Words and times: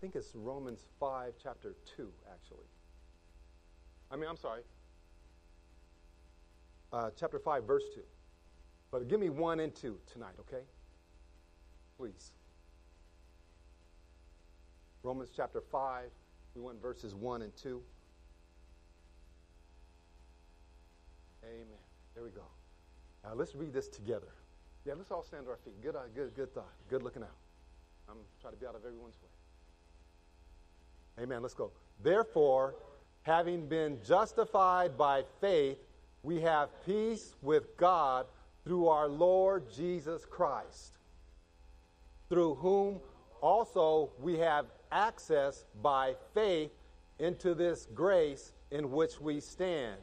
think 0.00 0.16
it's 0.16 0.34
Romans 0.34 0.86
5, 1.00 1.34
chapter 1.42 1.74
2, 1.96 2.08
actually. 2.32 2.66
I 4.10 4.16
mean, 4.16 4.28
I'm 4.28 4.36
sorry. 4.36 4.62
Uh, 6.92 7.10
chapter 7.18 7.38
5, 7.38 7.64
verse 7.64 7.84
2. 7.94 8.00
But 8.90 9.08
give 9.08 9.20
me 9.20 9.30
1 9.30 9.60
and 9.60 9.74
2 9.74 9.98
tonight, 10.12 10.34
okay? 10.40 10.62
Please. 11.98 12.32
Romans 15.02 15.30
chapter 15.34 15.60
5, 15.60 16.04
we 16.54 16.62
want 16.62 16.80
verses 16.80 17.14
1 17.14 17.42
and 17.42 17.54
2. 17.56 17.82
Amen. 21.44 21.66
There 22.14 22.24
we 22.24 22.30
go. 22.30 22.42
Now 23.24 23.34
let's 23.34 23.54
read 23.54 23.72
this 23.72 23.88
together. 23.88 24.32
Yeah, 24.84 24.94
let's 24.96 25.10
all 25.10 25.22
stand 25.22 25.44
to 25.44 25.50
our 25.50 25.58
feet. 25.58 25.82
Good, 25.82 25.96
uh, 25.96 26.00
good, 26.14 26.34
good 26.34 26.54
thought. 26.54 26.72
Good 26.88 27.02
looking 27.02 27.22
out. 27.22 27.36
I'm 28.08 28.18
trying 28.40 28.54
to 28.54 28.58
be 28.58 28.66
out 28.66 28.74
of 28.74 28.84
everyone's 28.84 29.16
way. 29.16 29.35
Amen. 31.20 31.42
Let's 31.42 31.54
go. 31.54 31.70
Therefore, 32.02 32.74
having 33.22 33.66
been 33.66 33.98
justified 34.06 34.98
by 34.98 35.24
faith, 35.40 35.78
we 36.22 36.40
have 36.42 36.68
peace 36.84 37.34
with 37.42 37.76
God 37.76 38.26
through 38.64 38.88
our 38.88 39.08
Lord 39.08 39.64
Jesus 39.72 40.24
Christ, 40.24 40.98
through 42.28 42.56
whom 42.56 43.00
also 43.40 44.10
we 44.20 44.38
have 44.38 44.66
access 44.90 45.64
by 45.82 46.14
faith 46.34 46.70
into 47.18 47.54
this 47.54 47.86
grace 47.94 48.52
in 48.70 48.90
which 48.90 49.20
we 49.20 49.40
stand, 49.40 49.96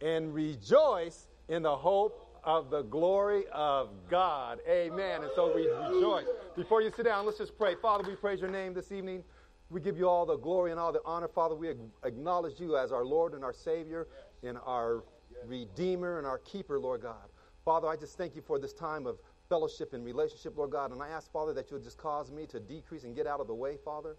and 0.00 0.32
rejoice 0.32 1.28
in 1.48 1.62
the 1.62 1.76
hope 1.76 2.22
of 2.44 2.70
the 2.70 2.82
glory 2.82 3.44
of 3.52 3.90
God. 4.08 4.60
Amen. 4.68 5.22
And 5.22 5.30
so 5.34 5.52
we 5.54 5.66
rejoice. 5.68 6.26
Before 6.54 6.80
you 6.80 6.92
sit 6.96 7.04
down, 7.04 7.26
let's 7.26 7.38
just 7.38 7.58
pray. 7.58 7.74
Father, 7.74 8.04
we 8.08 8.14
praise 8.14 8.40
your 8.40 8.50
name 8.50 8.72
this 8.72 8.92
evening. 8.92 9.24
We 9.68 9.80
give 9.80 9.98
you 9.98 10.08
all 10.08 10.24
the 10.24 10.36
glory 10.36 10.70
and 10.70 10.78
all 10.78 10.92
the 10.92 11.02
honor. 11.04 11.28
Father, 11.28 11.54
we 11.54 11.70
acknowledge 12.04 12.60
you 12.60 12.76
as 12.76 12.92
our 12.92 13.04
Lord 13.04 13.34
and 13.34 13.42
our 13.42 13.52
Savior 13.52 14.06
and 14.42 14.58
our 14.64 15.02
Redeemer 15.44 16.18
and 16.18 16.26
our 16.26 16.38
Keeper, 16.38 16.78
Lord 16.78 17.02
God. 17.02 17.28
Father, 17.64 17.88
I 17.88 17.96
just 17.96 18.16
thank 18.16 18.36
you 18.36 18.42
for 18.42 18.58
this 18.60 18.72
time 18.72 19.06
of 19.06 19.18
fellowship 19.48 19.92
and 19.92 20.04
relationship, 20.04 20.56
Lord 20.56 20.70
God. 20.70 20.92
And 20.92 21.02
I 21.02 21.08
ask, 21.08 21.30
Father, 21.32 21.52
that 21.54 21.70
you 21.70 21.76
would 21.76 21.84
just 21.84 21.98
cause 21.98 22.30
me 22.30 22.46
to 22.46 22.60
decrease 22.60 23.02
and 23.04 23.14
get 23.14 23.26
out 23.26 23.40
of 23.40 23.48
the 23.48 23.54
way, 23.54 23.76
Father. 23.84 24.10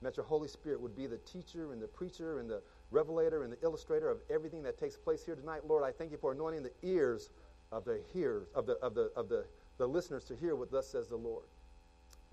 And 0.00 0.06
that 0.06 0.16
your 0.16 0.26
Holy 0.26 0.48
Spirit 0.48 0.80
would 0.80 0.96
be 0.96 1.06
the 1.06 1.18
teacher 1.18 1.72
and 1.72 1.80
the 1.80 1.86
preacher 1.86 2.40
and 2.40 2.50
the 2.50 2.62
revelator 2.90 3.44
and 3.44 3.52
the 3.52 3.58
illustrator 3.62 4.10
of 4.10 4.18
everything 4.30 4.62
that 4.64 4.78
takes 4.78 4.96
place 4.96 5.24
here 5.24 5.34
tonight. 5.36 5.62
Lord, 5.66 5.84
I 5.84 5.92
thank 5.92 6.10
you 6.10 6.18
for 6.18 6.32
anointing 6.32 6.62
the 6.62 6.72
ears 6.82 7.30
of 7.70 7.84
the 7.84 8.00
hearers, 8.12 8.48
of 8.54 8.66
the 8.66 8.74
of 8.74 8.94
the 8.94 9.10
of 9.16 9.28
the, 9.28 9.44
the 9.76 9.86
listeners 9.86 10.24
to 10.24 10.36
hear 10.36 10.54
what 10.54 10.70
thus 10.70 10.88
says 10.88 11.08
the 11.08 11.16
Lord. 11.16 11.46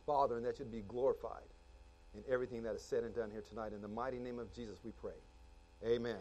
Father, 0.05 0.37
and 0.37 0.45
that 0.45 0.59
you'd 0.59 0.71
be 0.71 0.83
glorified 0.87 1.43
in 2.15 2.33
everything 2.33 2.63
that 2.63 2.75
is 2.75 2.81
said 2.81 3.03
and 3.03 3.15
done 3.15 3.29
here 3.31 3.43
tonight. 3.47 3.73
In 3.73 3.81
the 3.81 3.87
mighty 3.87 4.19
name 4.19 4.39
of 4.39 4.53
Jesus 4.53 4.77
we 4.83 4.91
pray. 4.91 5.11
Amen. 5.85 6.15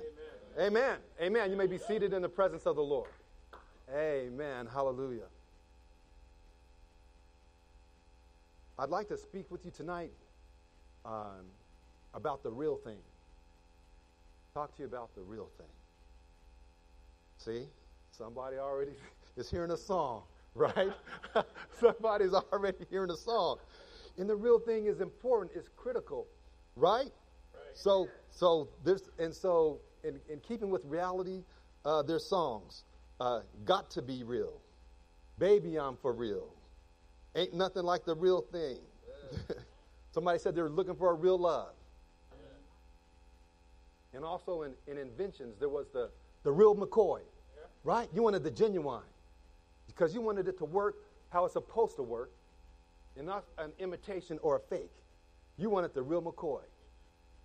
Amen. 0.58 0.66
Amen. 0.66 0.96
Amen. 1.20 1.50
You 1.50 1.56
may 1.56 1.66
be 1.66 1.78
seated 1.78 2.12
in 2.12 2.22
the 2.22 2.28
presence 2.28 2.66
of 2.66 2.76
the 2.76 2.82
Lord. 2.82 3.08
Amen. 3.94 4.66
Hallelujah. 4.72 5.26
I'd 8.78 8.90
like 8.90 9.08
to 9.08 9.16
speak 9.16 9.50
with 9.50 9.64
you 9.64 9.70
tonight 9.70 10.10
um, 11.04 11.46
about 12.12 12.42
the 12.42 12.50
real 12.50 12.76
thing. 12.76 12.98
Talk 14.52 14.74
to 14.76 14.82
you 14.82 14.88
about 14.88 15.14
the 15.14 15.22
real 15.22 15.48
thing. 15.58 15.66
See, 17.38 17.66
somebody 18.10 18.56
already 18.56 18.92
is 19.36 19.50
hearing 19.50 19.70
a 19.70 19.76
song, 19.76 20.22
right? 20.54 20.92
Somebody's 21.80 22.32
already 22.32 22.84
hearing 22.90 23.10
a 23.10 23.16
song. 23.16 23.58
And 24.18 24.28
the 24.28 24.36
real 24.36 24.58
thing 24.58 24.86
is 24.86 25.00
important, 25.00 25.52
it's 25.56 25.68
critical, 25.76 26.26
right? 26.76 27.04
right. 27.04 27.10
So, 27.74 28.08
so 28.30 28.68
there's, 28.84 29.10
and 29.18 29.34
so 29.34 29.80
in, 30.04 30.20
in 30.28 30.38
keeping 30.40 30.70
with 30.70 30.82
reality, 30.84 31.42
uh, 31.84 32.02
there's 32.02 32.28
songs 32.28 32.84
uh, 33.20 33.40
got 33.64 33.90
to 33.92 34.02
be 34.02 34.22
real. 34.22 34.60
Baby, 35.38 35.78
I'm 35.78 35.96
for 35.96 36.12
real. 36.12 36.48
Ain't 37.34 37.54
nothing 37.54 37.82
like 37.82 38.04
the 38.04 38.14
real 38.14 38.42
thing. 38.52 38.78
Somebody 40.12 40.38
said 40.38 40.54
they 40.54 40.62
were 40.62 40.70
looking 40.70 40.94
for 40.94 41.10
a 41.10 41.14
real 41.14 41.38
love. 41.38 41.72
And 44.12 44.24
also 44.24 44.62
in, 44.62 44.74
in 44.86 44.96
inventions, 44.96 45.56
there 45.58 45.68
was 45.68 45.86
the, 45.92 46.08
the 46.44 46.52
real 46.52 46.76
McCoy, 46.76 47.20
right? 47.82 48.08
You 48.14 48.22
wanted 48.22 48.44
the 48.44 48.50
genuine 48.50 49.02
because 49.88 50.14
you 50.14 50.20
wanted 50.20 50.46
it 50.46 50.56
to 50.58 50.64
work 50.64 50.94
how 51.30 51.44
it's 51.44 51.54
supposed 51.54 51.96
to 51.96 52.02
work 52.02 52.30
and 53.16 53.26
not 53.26 53.44
an 53.58 53.72
imitation 53.78 54.38
or 54.42 54.56
a 54.56 54.60
fake. 54.60 54.92
You 55.56 55.70
wanted 55.70 55.94
the 55.94 56.02
real 56.02 56.22
McCoy. 56.22 56.62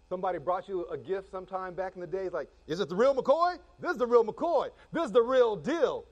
Somebody 0.10 0.40
brought 0.40 0.68
you 0.68 0.88
a 0.88 0.98
gift 0.98 1.30
sometime 1.30 1.76
back 1.76 1.94
in 1.94 2.02
the 2.02 2.08
days, 2.08 2.32
like, 2.32 2.50
is 2.66 2.80
it 2.80 2.90
the 2.90 2.96
real 2.96 3.14
McCoy? 3.14 3.60
This 3.80 3.92
is 3.92 3.98
the 3.98 4.08
real 4.08 4.26
McCoy. 4.26 4.70
This 4.92 5.06
is 5.06 5.12
the 5.12 5.22
real 5.22 5.56
deal. 5.56 6.06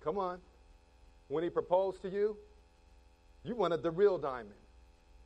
Come 0.00 0.18
on. 0.18 0.38
When 1.28 1.44
he 1.44 1.50
proposed 1.50 2.00
to 2.02 2.08
you, 2.08 2.36
you 3.42 3.54
wanted 3.54 3.82
the 3.82 3.90
real 3.90 4.16
diamond, 4.16 4.54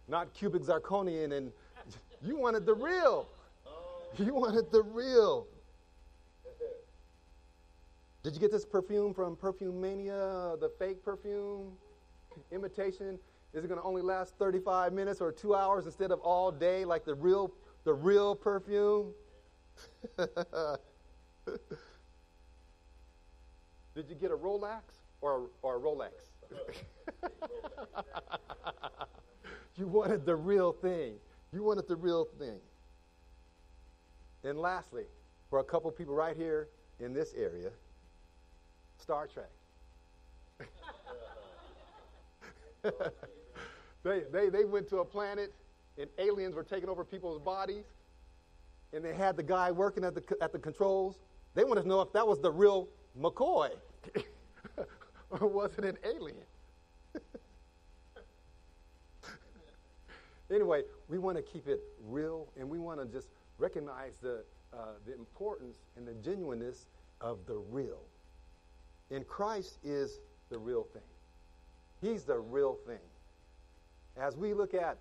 not 0.09 0.35
cubic 0.35 0.63
zirconian, 0.63 1.37
and 1.37 1.53
you 2.23 2.37
wanted 2.37 2.67
the 2.67 2.75
real. 2.75 3.29
Oh. 3.67 4.03
You 4.19 4.35
wanted 4.35 4.73
the 4.73 4.83
real. 4.83 5.47
Did 8.29 8.35
you 8.35 8.41
get 8.43 8.53
this 8.53 8.67
perfume 8.67 9.15
from 9.15 9.37
Perfumania, 9.37 10.61
the 10.61 10.71
fake 10.79 11.03
perfume 11.03 11.73
imitation? 12.53 13.19
Is 13.55 13.65
it 13.65 13.69
going 13.69 13.81
to 13.81 13.87
only 13.87 14.03
last 14.03 14.35
35 14.39 14.93
minutes 14.93 15.23
or 15.23 15.33
two 15.33 15.55
hours 15.55 15.87
instead 15.87 16.11
of 16.11 16.21
all 16.21 16.53
day 16.53 16.85
like 16.85 17.07
the 17.07 17.15
real, 17.15 17.51
the 17.85 17.95
real 17.95 18.35
perfume? 18.35 19.15
Did 20.19 20.29
you 24.11 24.15
get 24.15 24.31
a 24.31 24.37
Rolex 24.37 24.83
or, 25.23 25.49
or 25.63 25.77
a 25.77 25.81
Rolex? 25.81 26.11
you 29.79 29.87
wanted 29.87 30.27
the 30.27 30.37
real 30.37 30.73
thing. 30.73 31.15
You 31.51 31.63
wanted 31.63 31.89
the 31.89 31.97
real 31.97 32.27
thing. 32.39 32.61
And 34.45 34.59
lastly, 34.59 35.05
for 35.49 35.61
a 35.61 35.65
couple 35.65 35.91
people 35.93 36.15
right 36.15 36.37
here 36.37 36.69
in 37.01 37.15
this 37.15 37.33
area, 37.33 37.71
Star 38.99 39.27
Trek. 39.27 39.51
They, 44.09 44.23
they, 44.33 44.49
they 44.49 44.65
went 44.65 44.89
to 44.89 44.99
a 44.99 45.05
planet 45.05 45.53
and 45.99 46.09
aliens 46.19 46.55
were 46.55 46.63
taking 46.63 46.89
over 46.89 47.05
people's 47.05 47.41
bodies 47.41 47.85
and 48.93 49.05
they 49.05 49.13
had 49.15 49.37
the 49.37 49.43
guy 49.43 49.71
working 49.71 50.05
at 50.05 50.15
the, 50.15 50.23
at 50.41 50.53
the 50.53 50.59
controls. 50.59 51.19
They 51.55 51.65
wanted 51.65 51.83
to 51.83 51.89
know 51.89 52.01
if 52.01 52.13
that 52.13 52.27
was 52.27 52.41
the 52.41 52.51
real 52.51 52.89
McCoy 53.21 53.71
or 55.31 55.47
was 55.47 55.73
it 55.77 55.85
an 55.85 55.99
alien? 56.05 56.37
anyway, 60.51 60.85
we 61.09 61.19
want 61.19 61.37
to 61.37 61.43
keep 61.43 61.67
it 61.67 61.83
real 62.07 62.49
and 62.59 62.69
we 62.69 62.79
want 62.79 63.01
to 63.01 63.07
just 63.07 63.29
recognize 63.59 64.17
the, 64.23 64.45
uh, 64.73 64.93
the 65.07 65.15
importance 65.15 65.79
and 65.97 66.07
the 66.07 66.15
genuineness 66.15 66.87
of 67.21 67.39
the 67.47 67.57
real. 67.71 68.01
And 69.11 69.27
Christ 69.27 69.79
is 69.83 70.21
the 70.51 70.59
real 70.59 70.85
thing. 70.85 71.03
He's 72.01 72.25
the 72.25 72.39
real 72.39 72.79
thing 72.87 72.99
as 74.21 74.37
we 74.37 74.53
look 74.53 74.75
at, 74.75 74.99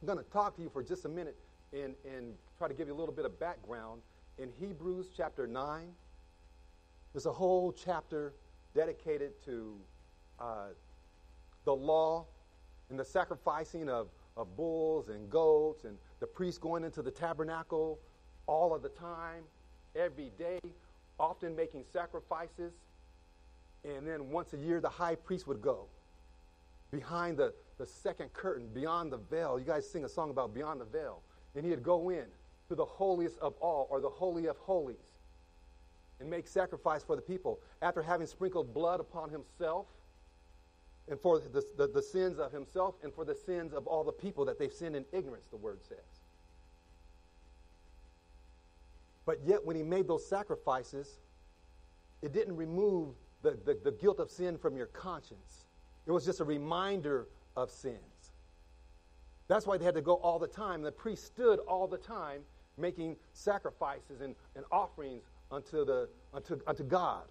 I'm 0.00 0.06
going 0.06 0.18
to 0.18 0.30
talk 0.30 0.56
to 0.56 0.62
you 0.62 0.70
for 0.70 0.82
just 0.82 1.04
a 1.04 1.08
minute 1.08 1.36
and, 1.72 1.94
and 2.04 2.34
try 2.58 2.68
to 2.68 2.74
give 2.74 2.88
you 2.88 2.94
a 2.94 2.96
little 2.98 3.14
bit 3.14 3.24
of 3.24 3.38
background. 3.38 4.00
In 4.38 4.50
Hebrews 4.58 5.10
chapter 5.14 5.46
9, 5.46 5.88
there's 7.12 7.26
a 7.26 7.32
whole 7.32 7.72
chapter 7.72 8.32
dedicated 8.74 9.32
to 9.44 9.76
uh, 10.40 10.68
the 11.64 11.74
law 11.74 12.24
and 12.88 12.98
the 12.98 13.04
sacrificing 13.04 13.88
of, 13.88 14.08
of 14.36 14.56
bulls 14.56 15.08
and 15.08 15.28
goats 15.28 15.84
and 15.84 15.98
the 16.20 16.26
priests 16.26 16.58
going 16.58 16.84
into 16.84 17.02
the 17.02 17.10
tabernacle 17.10 17.98
all 18.46 18.74
of 18.74 18.82
the 18.82 18.88
time, 18.88 19.44
every 19.94 20.32
day, 20.38 20.58
often 21.20 21.54
making 21.54 21.84
sacrifices. 21.92 22.72
And 23.84 24.06
then 24.06 24.30
once 24.30 24.52
a 24.52 24.56
year, 24.56 24.80
the 24.80 24.88
high 24.88 25.16
priest 25.16 25.46
would 25.46 25.60
go 25.60 25.86
behind 26.90 27.38
the, 27.38 27.52
the 27.78 27.86
second 27.86 28.32
curtain, 28.32 28.68
beyond 28.72 29.12
the 29.12 29.16
veil. 29.16 29.58
You 29.58 29.64
guys 29.64 29.88
sing 29.88 30.04
a 30.04 30.08
song 30.08 30.30
about 30.30 30.54
beyond 30.54 30.80
the 30.80 30.84
veil. 30.84 31.22
And 31.56 31.66
he'd 31.66 31.82
go 31.82 32.10
in 32.10 32.26
to 32.68 32.74
the 32.74 32.84
holiest 32.84 33.38
of 33.40 33.54
all, 33.60 33.88
or 33.90 34.00
the 34.00 34.08
holy 34.08 34.46
of 34.46 34.56
holies, 34.58 35.18
and 36.20 36.30
make 36.30 36.46
sacrifice 36.46 37.02
for 37.02 37.16
the 37.16 37.22
people. 37.22 37.60
After 37.80 38.02
having 38.02 38.26
sprinkled 38.26 38.72
blood 38.72 39.00
upon 39.00 39.30
himself, 39.30 39.86
and 41.08 41.18
for 41.18 41.40
the, 41.40 41.64
the, 41.76 41.88
the 41.88 42.02
sins 42.02 42.38
of 42.38 42.52
himself, 42.52 42.94
and 43.02 43.12
for 43.12 43.24
the 43.24 43.34
sins 43.34 43.72
of 43.72 43.86
all 43.86 44.04
the 44.04 44.12
people 44.12 44.44
that 44.44 44.58
they've 44.58 44.72
sinned 44.72 44.94
in 44.94 45.04
ignorance, 45.12 45.46
the 45.50 45.56
word 45.56 45.82
says. 45.82 45.98
But 49.26 49.40
yet, 49.44 49.64
when 49.64 49.76
he 49.76 49.82
made 49.82 50.06
those 50.06 50.26
sacrifices, 50.26 51.18
it 52.22 52.32
didn't 52.32 52.56
remove 52.56 53.14
the, 53.42 53.58
the, 53.64 53.78
the 53.84 53.92
guilt 53.92 54.20
of 54.20 54.30
sin 54.30 54.56
from 54.56 54.76
your 54.76 54.86
conscience. 54.86 55.66
It 56.06 56.12
was 56.12 56.24
just 56.24 56.40
a 56.40 56.44
reminder 56.44 57.28
of 57.56 57.70
sins. 57.70 57.98
That's 59.48 59.66
why 59.66 59.76
they 59.76 59.84
had 59.84 59.94
to 59.94 60.00
go 60.00 60.14
all 60.14 60.38
the 60.38 60.46
time. 60.46 60.82
The 60.82 60.92
priest 60.92 61.26
stood 61.26 61.58
all 61.60 61.86
the 61.86 61.98
time 61.98 62.42
making 62.78 63.16
sacrifices 63.32 64.20
and, 64.20 64.34
and 64.56 64.64
offerings 64.70 65.24
unto, 65.50 65.84
the, 65.84 66.08
unto, 66.32 66.58
unto 66.66 66.84
God. 66.84 67.24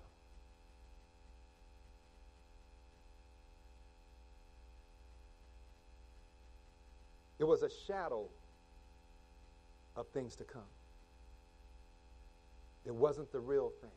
It 7.39 7.45
was 7.45 7.63
a 7.63 7.69
shadow 7.87 8.27
of 9.95 10.07
things 10.09 10.35
to 10.35 10.43
come. 10.43 10.61
It 12.85 12.93
wasn't 12.93 13.31
the 13.31 13.39
real 13.39 13.71
thing. 13.81 13.89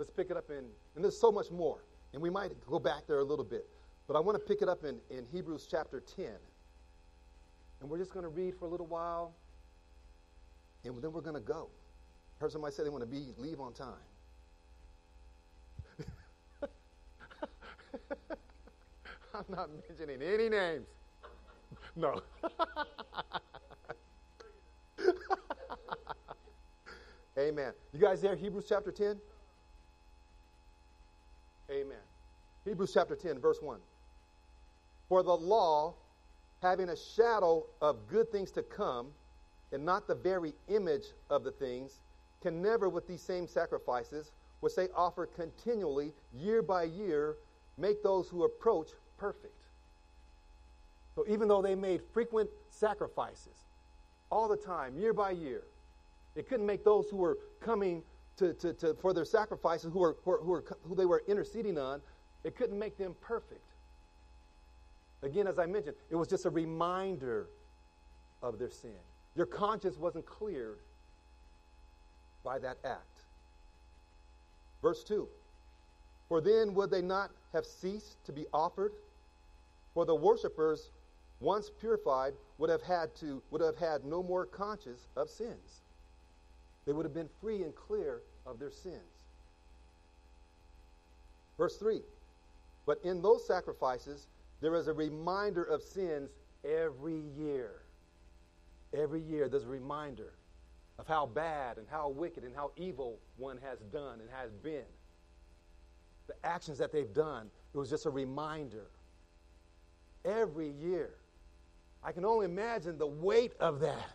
Let's 0.00 0.10
pick 0.10 0.30
it 0.30 0.36
up 0.38 0.48
in, 0.48 0.64
and 0.96 1.04
there's 1.04 1.20
so 1.20 1.30
much 1.30 1.50
more, 1.50 1.84
and 2.14 2.22
we 2.22 2.30
might 2.30 2.52
go 2.66 2.78
back 2.78 3.06
there 3.06 3.18
a 3.18 3.22
little 3.22 3.44
bit, 3.44 3.66
but 4.08 4.16
I 4.16 4.20
want 4.20 4.38
to 4.38 4.42
pick 4.42 4.62
it 4.62 4.68
up 4.68 4.82
in, 4.82 4.98
in 5.10 5.26
Hebrews 5.30 5.68
chapter 5.70 6.00
10. 6.00 6.24
And 7.82 7.90
we're 7.90 7.98
just 7.98 8.14
going 8.14 8.22
to 8.22 8.30
read 8.30 8.54
for 8.58 8.64
a 8.64 8.68
little 8.68 8.86
while, 8.86 9.34
and 10.86 11.02
then 11.02 11.12
we're 11.12 11.20
going 11.20 11.34
to 11.34 11.42
go. 11.42 11.68
I 12.40 12.44
heard 12.44 12.50
somebody 12.50 12.74
say 12.74 12.82
they 12.82 12.88
want 12.88 13.02
to 13.02 13.10
be 13.10 13.34
leave 13.36 13.60
on 13.60 13.74
time. 13.74 13.88
I'm 19.34 19.44
not 19.50 19.68
mentioning 19.86 20.22
any 20.22 20.48
names. 20.48 20.86
No. 21.94 22.22
Amen. 27.38 27.74
You 27.92 28.00
guys 28.00 28.22
there, 28.22 28.34
Hebrews 28.34 28.64
chapter 28.66 28.90
10? 28.90 29.20
Amen. 31.70 31.98
Hebrews 32.64 32.92
chapter 32.92 33.14
10, 33.14 33.38
verse 33.38 33.58
1. 33.62 33.78
For 35.08 35.22
the 35.22 35.36
law, 35.36 35.94
having 36.62 36.88
a 36.88 36.96
shadow 36.96 37.66
of 37.80 38.08
good 38.08 38.30
things 38.32 38.50
to 38.52 38.62
come, 38.62 39.08
and 39.72 39.84
not 39.84 40.08
the 40.08 40.14
very 40.14 40.52
image 40.68 41.06
of 41.30 41.44
the 41.44 41.52
things, 41.52 42.00
can 42.42 42.60
never, 42.60 42.88
with 42.88 43.06
these 43.06 43.22
same 43.22 43.46
sacrifices, 43.46 44.32
which 44.60 44.74
they 44.74 44.88
offer 44.96 45.26
continually, 45.26 46.12
year 46.34 46.60
by 46.60 46.84
year, 46.84 47.36
make 47.78 48.02
those 48.02 48.28
who 48.28 48.44
approach 48.44 48.88
perfect. 49.16 49.54
So 51.14 51.24
even 51.28 51.48
though 51.48 51.62
they 51.62 51.74
made 51.74 52.02
frequent 52.12 52.50
sacrifices 52.68 53.66
all 54.30 54.48
the 54.48 54.56
time, 54.56 54.96
year 54.98 55.12
by 55.12 55.30
year, 55.30 55.62
it 56.34 56.48
couldn't 56.48 56.66
make 56.66 56.84
those 56.84 57.08
who 57.10 57.16
were 57.16 57.38
coming 57.60 58.02
to, 58.36 58.54
to, 58.54 58.72
to 58.74 58.94
for 58.94 59.12
their 59.12 59.24
sacrifices, 59.24 59.92
who 59.92 59.98
were, 59.98 60.16
who, 60.24 60.30
were, 60.42 60.64
who 60.82 60.94
they 60.94 61.06
were 61.06 61.22
interceding 61.26 61.78
on, 61.78 62.00
it 62.44 62.56
couldn't 62.56 62.78
make 62.78 62.96
them 62.96 63.14
perfect. 63.20 63.60
Again, 65.22 65.46
as 65.46 65.58
I 65.58 65.66
mentioned, 65.66 65.96
it 66.08 66.16
was 66.16 66.28
just 66.28 66.46
a 66.46 66.50
reminder 66.50 67.48
of 68.42 68.58
their 68.58 68.70
sin. 68.70 68.96
Your 69.36 69.46
conscience 69.46 69.98
wasn't 69.98 70.24
cleared 70.26 70.78
by 72.42 72.58
that 72.58 72.78
act. 72.84 73.24
Verse 74.82 75.04
2 75.04 75.28
For 76.28 76.40
then 76.40 76.74
would 76.74 76.90
they 76.90 77.02
not 77.02 77.30
have 77.52 77.66
ceased 77.66 78.24
to 78.24 78.32
be 78.32 78.46
offered? 78.52 78.92
For 79.92 80.06
the 80.06 80.14
worshippers, 80.14 80.90
once 81.40 81.70
purified, 81.80 82.34
would 82.58 82.70
have 82.70 82.82
had 82.82 83.14
to 83.16 83.42
would 83.50 83.60
have 83.60 83.76
had 83.76 84.04
no 84.04 84.22
more 84.22 84.46
conscience 84.46 85.08
of 85.16 85.28
sins. 85.28 85.82
They 86.90 86.94
would 86.94 87.06
have 87.06 87.14
been 87.14 87.30
free 87.40 87.62
and 87.62 87.72
clear 87.72 88.22
of 88.44 88.58
their 88.58 88.72
sins. 88.72 89.28
Verse 91.56 91.76
3 91.76 92.00
But 92.84 92.98
in 93.04 93.22
those 93.22 93.46
sacrifices, 93.46 94.26
there 94.60 94.74
is 94.74 94.88
a 94.88 94.92
reminder 94.92 95.62
of 95.62 95.84
sins 95.84 96.30
every 96.64 97.20
year. 97.38 97.82
Every 98.92 99.20
year, 99.20 99.48
there's 99.48 99.66
a 99.66 99.68
reminder 99.68 100.32
of 100.98 101.06
how 101.06 101.26
bad 101.26 101.78
and 101.78 101.86
how 101.88 102.08
wicked 102.08 102.42
and 102.42 102.56
how 102.56 102.72
evil 102.74 103.20
one 103.36 103.58
has 103.58 103.78
done 103.92 104.18
and 104.20 104.28
has 104.28 104.50
been. 104.50 104.90
The 106.26 106.34
actions 106.44 106.78
that 106.78 106.90
they've 106.90 107.14
done, 107.14 107.52
it 107.72 107.78
was 107.78 107.88
just 107.88 108.06
a 108.06 108.10
reminder. 108.10 108.88
Every 110.24 110.70
year. 110.70 111.10
I 112.02 112.10
can 112.10 112.24
only 112.24 112.46
imagine 112.46 112.98
the 112.98 113.06
weight 113.06 113.52
of 113.60 113.78
that, 113.78 114.08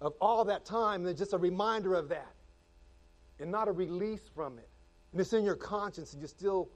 of 0.00 0.14
all 0.20 0.44
that 0.44 0.64
time, 0.64 1.06
and 1.06 1.16
just 1.16 1.32
a 1.32 1.38
reminder 1.38 1.94
of 1.94 2.08
that, 2.08 2.34
and 3.40 3.50
not 3.50 3.68
a 3.68 3.72
release 3.72 4.28
from 4.34 4.58
it. 4.58 4.68
And 5.12 5.20
it's 5.20 5.32
in 5.32 5.44
your 5.44 5.56
conscience, 5.56 6.12
and 6.12 6.22
you 6.22 6.28
still 6.28 6.68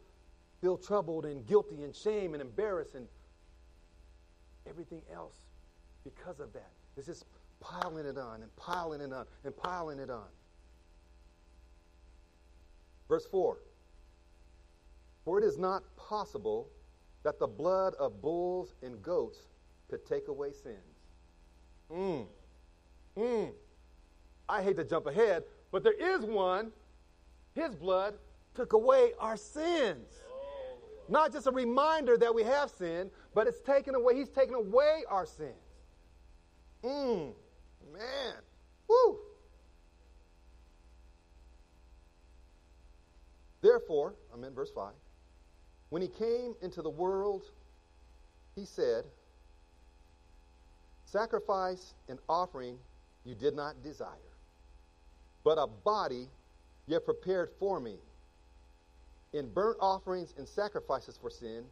feel 0.61 0.77
troubled 0.77 1.27
and 1.27 1.47
guilty 1.47 1.83
and 1.83 1.95
shame 1.95 2.35
and 2.35 2.41
embarrassed 2.41 2.95
and 2.95 3.07
everything 4.69 5.03
else 5.13 5.37
because 6.05 6.41
of 6.41 6.53
that. 6.53 6.71
It's 6.97 7.07
just 7.07 7.25
piling 7.61 8.07
it 8.07 8.19
on 8.19 8.43
and 8.43 8.57
piling 8.57 9.01
it 9.01 9.13
on 9.13 9.27
and 9.45 9.57
piling 9.57 9.99
it 9.99 10.11
on. 10.11 10.27
Verse 13.09 13.27
4 13.27 13.59
For 15.25 15.39
it 15.39 15.45
is 15.45 15.59
not 15.59 15.83
possible 15.97 16.69
that 17.25 17.39
the 17.39 17.47
blood 17.47 17.95
of 17.99 18.21
bulls 18.21 18.75
and 18.83 19.03
goats 19.03 19.39
could 19.89 20.05
take 20.07 20.29
away 20.29 20.53
sins. 20.53 20.77
Mm. 21.91 22.27
Mm. 23.17 23.53
I 24.49 24.63
hate 24.63 24.77
to 24.77 24.85
jump 24.85 25.07
ahead, 25.07 25.45
but 25.71 25.83
there 25.83 25.93
is 25.93 26.25
one. 26.25 26.73
His 27.55 27.75
blood 27.75 28.15
took 28.55 28.73
away 28.73 29.13
our 29.19 29.37
sins. 29.37 30.09
Not 31.09 31.33
just 31.33 31.47
a 31.47 31.51
reminder 31.51 32.17
that 32.17 32.35
we 32.35 32.43
have 32.43 32.71
sin, 32.71 33.11
but 33.35 33.47
it's 33.47 33.61
taken 33.61 33.95
away, 33.95 34.17
he's 34.17 34.31
taken 34.31 34.55
away 34.55 35.05
our 35.09 35.27
sins. 35.27 35.53
Mmm. 36.83 37.33
Man. 37.93 38.35
Woo. 38.89 39.19
Therefore, 43.61 44.15
I'm 44.33 44.43
in 44.45 44.55
verse 44.55 44.71
5. 44.75 44.93
When 45.91 46.03
he 46.03 46.09
came 46.09 46.55
into 46.63 46.83
the 46.83 46.91
world, 46.91 47.45
he 48.57 48.65
said, 48.65 49.05
Sacrifice 51.05 51.95
and 52.09 52.19
offering 52.29 52.79
you 53.25 53.35
did 53.35 53.55
not 53.55 53.83
desire, 53.83 54.09
but 55.45 55.59
a 55.59 55.67
body 55.67 56.29
you 56.87 56.95
have 56.95 57.05
prepared 57.05 57.51
for 57.59 57.81
me. 57.81 57.97
In 59.33 59.49
burnt 59.49 59.79
offerings 59.81 60.35
and 60.37 60.47
sacrifices 60.47 61.17
for 61.17 61.31
sin, 61.31 61.65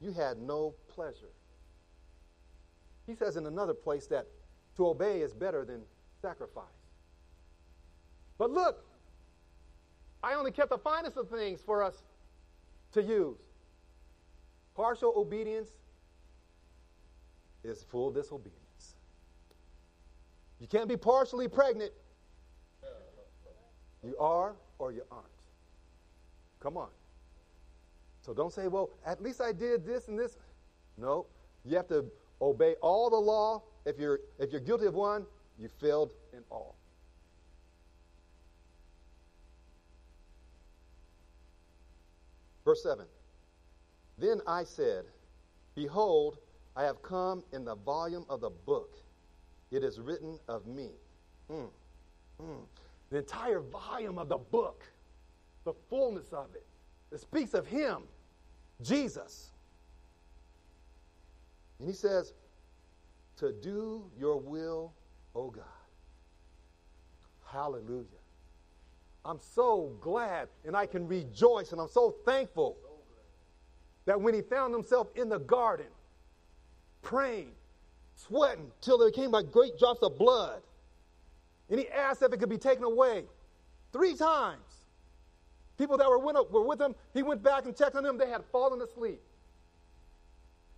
you 0.00 0.12
had 0.12 0.38
no 0.38 0.74
pleasure. 0.88 1.32
He 3.06 3.14
says 3.14 3.36
in 3.36 3.46
another 3.46 3.74
place 3.74 4.06
that 4.06 4.26
to 4.76 4.86
obey 4.86 5.20
is 5.20 5.34
better 5.34 5.64
than 5.64 5.82
sacrifice. 6.20 6.64
But 8.38 8.50
look, 8.50 8.84
I 10.22 10.34
only 10.34 10.52
kept 10.52 10.70
the 10.70 10.78
finest 10.78 11.16
of 11.16 11.28
things 11.28 11.60
for 11.60 11.82
us 11.82 12.02
to 12.92 13.02
use. 13.02 13.38
Partial 14.74 15.12
obedience 15.16 15.70
is 17.64 17.82
full 17.82 18.10
disobedience. 18.10 18.61
You 20.62 20.68
can't 20.68 20.88
be 20.88 20.96
partially 20.96 21.48
pregnant. 21.48 21.90
You 24.04 24.16
are 24.16 24.54
or 24.78 24.92
you 24.92 25.02
aren't. 25.10 25.26
Come 26.60 26.76
on. 26.76 26.88
So 28.20 28.32
don't 28.32 28.52
say, 28.52 28.68
well, 28.68 28.90
at 29.04 29.20
least 29.20 29.40
I 29.40 29.50
did 29.50 29.84
this 29.84 30.06
and 30.06 30.16
this. 30.16 30.36
No. 30.96 31.26
You 31.64 31.76
have 31.76 31.88
to 31.88 32.04
obey 32.40 32.76
all 32.80 33.10
the 33.10 33.16
law 33.16 33.64
if 33.84 33.98
you're, 33.98 34.20
if 34.38 34.52
you're 34.52 34.60
guilty 34.60 34.86
of 34.86 34.94
one, 34.94 35.26
you 35.58 35.68
failed 35.80 36.10
in 36.32 36.44
all. 36.48 36.76
Verse 42.64 42.84
7 42.84 43.04
Then 44.16 44.40
I 44.46 44.62
said, 44.62 45.06
Behold, 45.74 46.38
I 46.76 46.84
have 46.84 47.02
come 47.02 47.42
in 47.52 47.64
the 47.64 47.74
volume 47.74 48.24
of 48.28 48.40
the 48.40 48.50
book. 48.50 49.02
It 49.72 49.82
is 49.82 49.98
written 49.98 50.38
of 50.48 50.66
me. 50.66 50.90
Mm. 51.50 51.68
Mm. 52.40 52.60
The 53.10 53.18
entire 53.18 53.60
volume 53.60 54.18
of 54.18 54.28
the 54.28 54.38
book, 54.38 54.84
the 55.64 55.72
fullness 55.88 56.32
of 56.32 56.54
it, 56.54 56.66
it 57.10 57.20
speaks 57.20 57.54
of 57.54 57.66
Him, 57.66 58.02
Jesus. 58.82 59.50
And 61.78 61.88
He 61.88 61.94
says, 61.94 62.34
to 63.42 63.52
do 63.52 64.04
your 64.18 64.38
will, 64.38 64.92
O 65.34 65.50
God. 65.50 65.64
Hallelujah. 67.44 68.06
I'm 69.24 69.40
so 69.40 69.92
glad 70.00 70.48
and 70.64 70.76
I 70.76 70.86
can 70.86 71.06
rejoice 71.08 71.72
and 71.72 71.80
I'm 71.80 71.88
so 71.88 72.14
thankful 72.24 72.76
that 74.04 74.20
when 74.20 74.34
he 74.34 74.42
found 74.42 74.74
himself 74.74 75.08
in 75.14 75.28
the 75.28 75.38
garden, 75.38 75.86
praying, 77.02 77.52
sweating 78.26 78.70
till 78.80 78.98
there 78.98 79.10
came 79.10 79.30
like 79.30 79.50
great 79.50 79.78
drops 79.78 80.02
of 80.02 80.18
blood, 80.18 80.62
and 81.70 81.78
he 81.78 81.88
asked 81.88 82.22
if 82.22 82.32
it 82.32 82.38
could 82.38 82.48
be 82.48 82.58
taken 82.58 82.84
away 82.84 83.24
three 83.92 84.14
times. 84.14 84.60
People 85.78 85.96
that 85.96 86.08
were, 86.08 86.18
were 86.18 86.66
with 86.66 86.80
him, 86.80 86.94
he 87.14 87.22
went 87.22 87.42
back 87.42 87.64
and 87.64 87.76
checked 87.76 87.96
on 87.96 88.04
them, 88.04 88.18
they 88.18 88.28
had 88.28 88.44
fallen 88.52 88.80
asleep. 88.82 89.20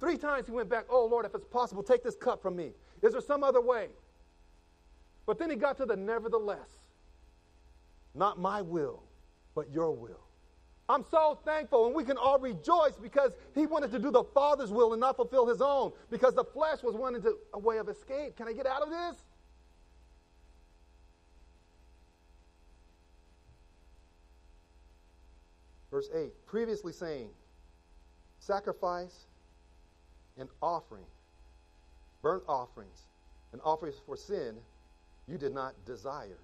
Three 0.01 0.17
times 0.17 0.47
he 0.47 0.53
went 0.53 0.69
back, 0.69 0.87
Oh 0.89 1.07
Lord, 1.07 1.25
if 1.27 1.35
it's 1.35 1.47
possible, 1.47 1.83
take 1.83 2.03
this 2.03 2.17
cup 2.17 2.43
from 2.43 2.57
me. 2.57 2.73
Is 3.03 3.13
there 3.13 3.21
some 3.21 3.45
other 3.45 3.61
way? 3.61 3.89
But 5.27 5.39
then 5.39 5.51
he 5.51 5.57
got 5.57 5.77
to 5.79 5.87
the 5.87 5.97
nevertheless. 5.97 6.69
Not 8.15 8.39
my 8.39 8.63
will, 8.63 9.03
but 9.55 9.71
your 9.73 9.93
will. 9.93 10.24
I'm 10.89 11.05
so 11.11 11.39
thankful, 11.45 11.87
and 11.87 11.95
we 11.95 12.05
can 12.05 12.19
all 12.19 12.39
rejoice 12.39 12.95
because 13.01 13.33
he 13.55 13.67
wanted 13.67 13.91
to 13.93 13.99
do 13.99 14.11
the 14.11 14.25
Father's 14.25 14.71
will 14.71 14.93
and 14.93 15.01
not 15.01 15.17
fulfill 15.17 15.47
his 15.47 15.63
own 15.63 15.93
because 16.11 16.35
the 16.35 16.45
flesh 16.45 16.83
was 16.83 16.95
wanting 16.95 17.23
to, 17.23 17.39
a 17.55 17.59
way 17.59 17.79
of 17.79 17.89
escape. 17.89 18.37
Can 18.37 18.49
I 18.49 18.53
get 18.53 18.67
out 18.67 18.83
of 18.83 18.91
this? 18.91 19.23
Verse 25.91 26.11
8 26.13 26.33
previously 26.47 26.93
saying, 26.93 27.29
sacrifice 28.41 29.27
and 30.37 30.49
offering, 30.61 31.05
burnt 32.21 32.43
offerings, 32.49 33.07
and 33.53 33.61
offerings 33.65 33.95
for 34.05 34.17
sin, 34.17 34.57
you 35.29 35.39
did 35.39 35.55
not 35.55 35.73
desire, 35.87 36.41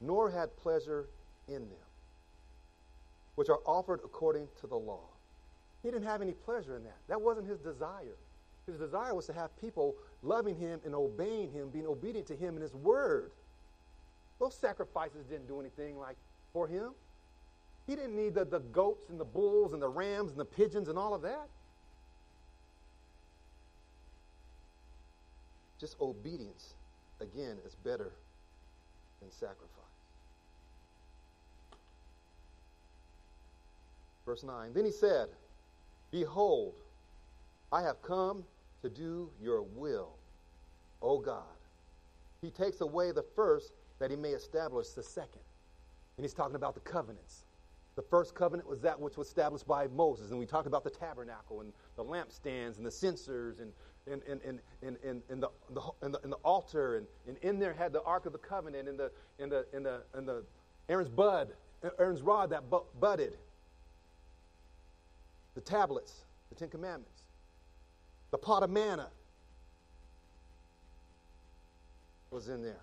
nor 0.00 0.28
had 0.28 0.54
pleasure 0.56 1.06
in 1.46 1.60
them, 1.60 1.78
which 3.34 3.48
are 3.48 3.60
offered 3.66 4.00
according 4.04 4.48
to 4.60 4.66
the 4.66 4.76
law. 4.76 5.04
He 5.82 5.90
didn't 5.90 6.06
have 6.06 6.22
any 6.22 6.32
pleasure 6.32 6.76
in 6.76 6.84
that. 6.84 6.98
That 7.08 7.20
wasn't 7.20 7.48
his 7.48 7.58
desire. 7.58 8.16
His 8.66 8.76
desire 8.76 9.14
was 9.14 9.26
to 9.26 9.32
have 9.32 9.56
people 9.60 9.96
loving 10.22 10.56
him 10.56 10.80
and 10.84 10.94
obeying 10.94 11.50
him, 11.50 11.70
being 11.70 11.86
obedient 11.86 12.26
to 12.28 12.36
him 12.36 12.54
and 12.54 12.62
his 12.62 12.74
word. 12.74 13.32
Those 14.38 14.54
sacrifices 14.54 15.24
didn't 15.26 15.48
do 15.48 15.60
anything 15.60 15.98
like 15.98 16.16
for 16.52 16.68
him. 16.68 16.92
He 17.86 17.96
didn't 17.96 18.14
need 18.14 18.34
the, 18.34 18.44
the 18.44 18.60
goats 18.60 19.08
and 19.08 19.18
the 19.18 19.24
bulls 19.24 19.72
and 19.72 19.82
the 19.82 19.88
rams 19.88 20.30
and 20.30 20.38
the 20.38 20.44
pigeons 20.44 20.88
and 20.88 20.98
all 20.98 21.14
of 21.14 21.22
that. 21.22 21.48
Just 25.80 26.00
obedience, 26.00 26.74
again, 27.20 27.56
is 27.66 27.74
better 27.74 28.12
than 29.20 29.32
sacrifice. 29.32 29.81
Verse 34.24 34.44
9 34.44 34.72
Then 34.72 34.84
he 34.84 34.92
said, 34.92 35.28
Behold, 36.10 36.74
I 37.70 37.82
have 37.82 38.02
come 38.02 38.44
to 38.82 38.90
do 38.90 39.30
your 39.40 39.62
will, 39.62 40.10
O 41.00 41.18
God. 41.18 41.42
He 42.42 42.50
takes 42.50 42.80
away 42.80 43.12
the 43.12 43.24
first 43.34 43.72
that 43.98 44.10
he 44.10 44.16
may 44.16 44.30
establish 44.30 44.88
the 44.88 45.02
second. 45.02 45.40
And 46.16 46.24
he's 46.24 46.34
talking 46.34 46.56
about 46.56 46.74
the 46.74 46.80
covenants. 46.80 47.44
The 47.94 48.02
first 48.02 48.34
covenant 48.34 48.68
was 48.68 48.80
that 48.80 48.98
which 48.98 49.16
was 49.16 49.28
established 49.28 49.66
by 49.66 49.86
Moses. 49.88 50.30
And 50.30 50.38
we 50.38 50.46
talked 50.46 50.66
about 50.66 50.82
the 50.82 50.90
tabernacle 50.90 51.60
and 51.60 51.72
the 51.96 52.04
lampstands 52.04 52.78
and 52.78 52.86
the 52.86 52.90
censers 52.90 53.60
and, 53.60 53.72
and, 54.10 54.22
and, 54.24 54.40
and, 54.42 54.60
and, 54.82 54.96
and, 55.04 55.22
and, 55.28 55.42
the, 55.42 55.50
the, 55.70 55.80
and, 56.02 56.14
the, 56.14 56.20
and 56.22 56.32
the 56.32 56.36
altar. 56.36 56.96
And, 56.96 57.06
and 57.28 57.36
in 57.38 57.58
there 57.58 57.72
had 57.72 57.92
the 57.92 58.02
Ark 58.02 58.26
of 58.26 58.32
the 58.32 58.38
Covenant 58.38 58.88
and 58.88 58.98
the, 58.98 59.12
and 59.38 59.52
the, 59.52 59.66
and 59.72 59.84
the, 59.84 60.02
and 60.14 60.26
the 60.26 60.42
Aaron's 60.88 61.10
bud, 61.10 61.52
Aaron's 61.98 62.22
rod 62.22 62.50
that 62.50 62.64
budded. 62.98 63.36
The 65.54 65.60
tablets, 65.60 66.24
the 66.48 66.54
Ten 66.54 66.68
Commandments. 66.68 67.22
The 68.30 68.38
pot 68.38 68.62
of 68.62 68.70
manna 68.70 69.08
was 72.30 72.48
in 72.48 72.62
there. 72.62 72.80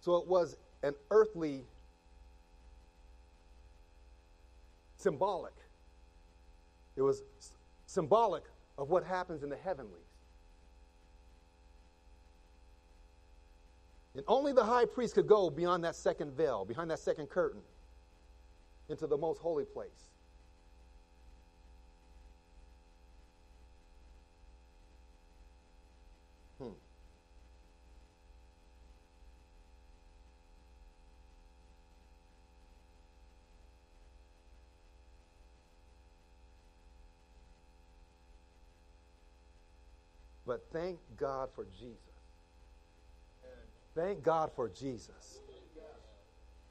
So 0.00 0.16
it 0.16 0.26
was 0.26 0.56
an 0.82 0.94
earthly 1.10 1.64
symbolic. 4.96 5.52
It 6.96 7.02
was 7.02 7.22
symbolic 7.86 8.44
of 8.78 8.90
what 8.90 9.04
happens 9.04 9.42
in 9.42 9.50
the 9.50 9.56
heavenlies. 9.56 10.09
And 14.14 14.24
only 14.26 14.52
the 14.52 14.64
high 14.64 14.86
priest 14.86 15.14
could 15.14 15.28
go 15.28 15.50
beyond 15.50 15.84
that 15.84 15.94
second 15.94 16.32
veil, 16.32 16.64
behind 16.64 16.90
that 16.90 16.98
second 16.98 17.28
curtain, 17.28 17.60
into 18.88 19.06
the 19.06 19.16
most 19.16 19.40
holy 19.40 19.64
place. 19.64 20.08
Hmm. 26.58 26.70
But 40.44 40.66
thank 40.72 40.98
God 41.16 41.48
for 41.54 41.64
Jesus. 41.78 42.09
Thank 43.94 44.22
God 44.22 44.50
for 44.54 44.68
Jesus. 44.68 45.40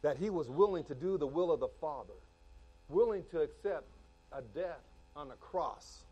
That 0.01 0.17
he 0.17 0.29
was 0.29 0.49
willing 0.49 0.83
to 0.85 0.95
do 0.95 1.17
the 1.17 1.27
will 1.27 1.51
of 1.51 1.59
the 1.59 1.67
Father, 1.81 2.13
willing 2.87 3.23
to 3.31 3.41
accept 3.41 3.85
a 4.31 4.41
death 4.41 4.81
on 5.15 5.31
a 5.31 5.35
cross 5.35 6.03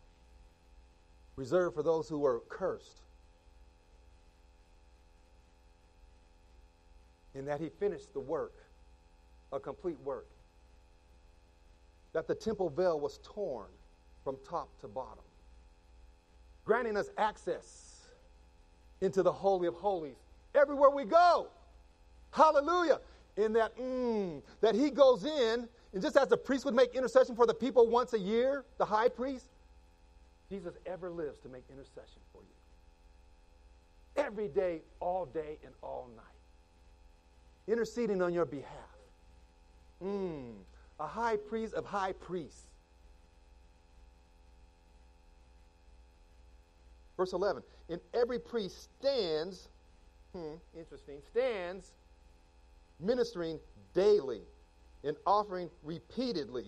reserved 1.36 1.76
for 1.76 1.82
those 1.82 2.08
who 2.08 2.18
were 2.18 2.42
cursed. 2.48 3.02
And 7.34 7.46
that 7.46 7.60
he 7.60 7.68
finished 7.68 8.12
the 8.12 8.20
work, 8.20 8.54
a 9.52 9.60
complete 9.60 9.98
work. 10.00 10.26
That 12.12 12.26
the 12.26 12.34
temple 12.34 12.68
veil 12.68 12.98
was 12.98 13.20
torn 13.22 13.68
from 14.24 14.36
top 14.44 14.68
to 14.80 14.88
bottom 14.88 15.22
granting 16.68 16.98
us 16.98 17.08
access 17.16 18.02
into 19.00 19.22
the 19.22 19.32
Holy 19.32 19.66
of 19.66 19.72
Holies 19.72 20.18
everywhere 20.54 20.90
we 20.90 21.04
go. 21.04 21.48
Hallelujah. 22.30 23.00
In 23.36 23.52
that, 23.54 23.76
mm, 23.76 24.42
that 24.60 24.74
he 24.74 24.90
goes 24.90 25.24
in, 25.24 25.68
and 25.92 26.02
just 26.02 26.16
as 26.16 26.28
the 26.28 26.36
priest 26.36 26.64
would 26.64 26.74
make 26.74 26.94
intercession 26.94 27.34
for 27.36 27.46
the 27.46 27.54
people 27.54 27.88
once 27.88 28.12
a 28.12 28.18
year, 28.18 28.64
the 28.78 28.84
high 28.84 29.08
priest, 29.08 29.46
Jesus 30.50 30.74
ever 30.86 31.10
lives 31.10 31.38
to 31.40 31.48
make 31.48 31.64
intercession 31.70 32.20
for 32.32 32.42
you. 32.42 34.22
Every 34.22 34.48
day, 34.48 34.82
all 35.00 35.26
day, 35.26 35.58
and 35.64 35.72
all 35.82 36.08
night. 36.16 36.24
Interceding 37.72 38.20
on 38.22 38.32
your 38.32 38.46
behalf. 38.46 38.72
Mm, 40.02 40.54
a 40.98 41.06
high 41.06 41.36
priest 41.36 41.74
of 41.74 41.84
high 41.84 42.12
priests 42.12 42.68
Verse 47.18 47.32
11 47.34 47.62
And 47.90 48.00
every 48.14 48.38
priest 48.38 48.88
stands, 48.98 49.68
hmm, 50.32 50.54
interesting, 50.76 51.20
stands 51.30 51.92
ministering 53.00 53.58
daily 53.94 54.42
and 55.04 55.16
offering 55.26 55.70
repeatedly 55.82 56.66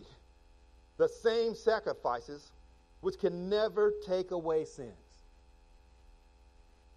the 0.96 1.08
same 1.08 1.54
sacrifices 1.54 2.52
which 3.00 3.18
can 3.18 3.48
never 3.48 3.92
take 4.06 4.30
away 4.30 4.64
sins. 4.64 4.92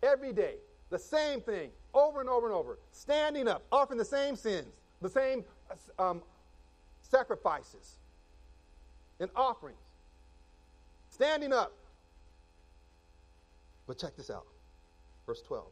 Every 0.01 0.33
day, 0.33 0.55
the 0.89 0.99
same 0.99 1.41
thing, 1.41 1.71
over 1.93 2.19
and 2.19 2.29
over 2.29 2.45
and 2.45 2.55
over, 2.55 2.77
standing 2.91 3.47
up, 3.47 3.63
offering 3.71 3.97
the 3.97 4.05
same 4.05 4.35
sins, 4.35 4.67
the 5.01 5.09
same 5.09 5.43
um, 5.97 6.21
sacrifices 7.01 7.99
and 9.19 9.29
offerings. 9.35 9.77
Standing 11.09 11.53
up, 11.53 11.71
but 13.87 13.97
check 13.97 14.15
this 14.17 14.29
out. 14.29 14.45
Verse 15.25 15.41
12. 15.41 15.65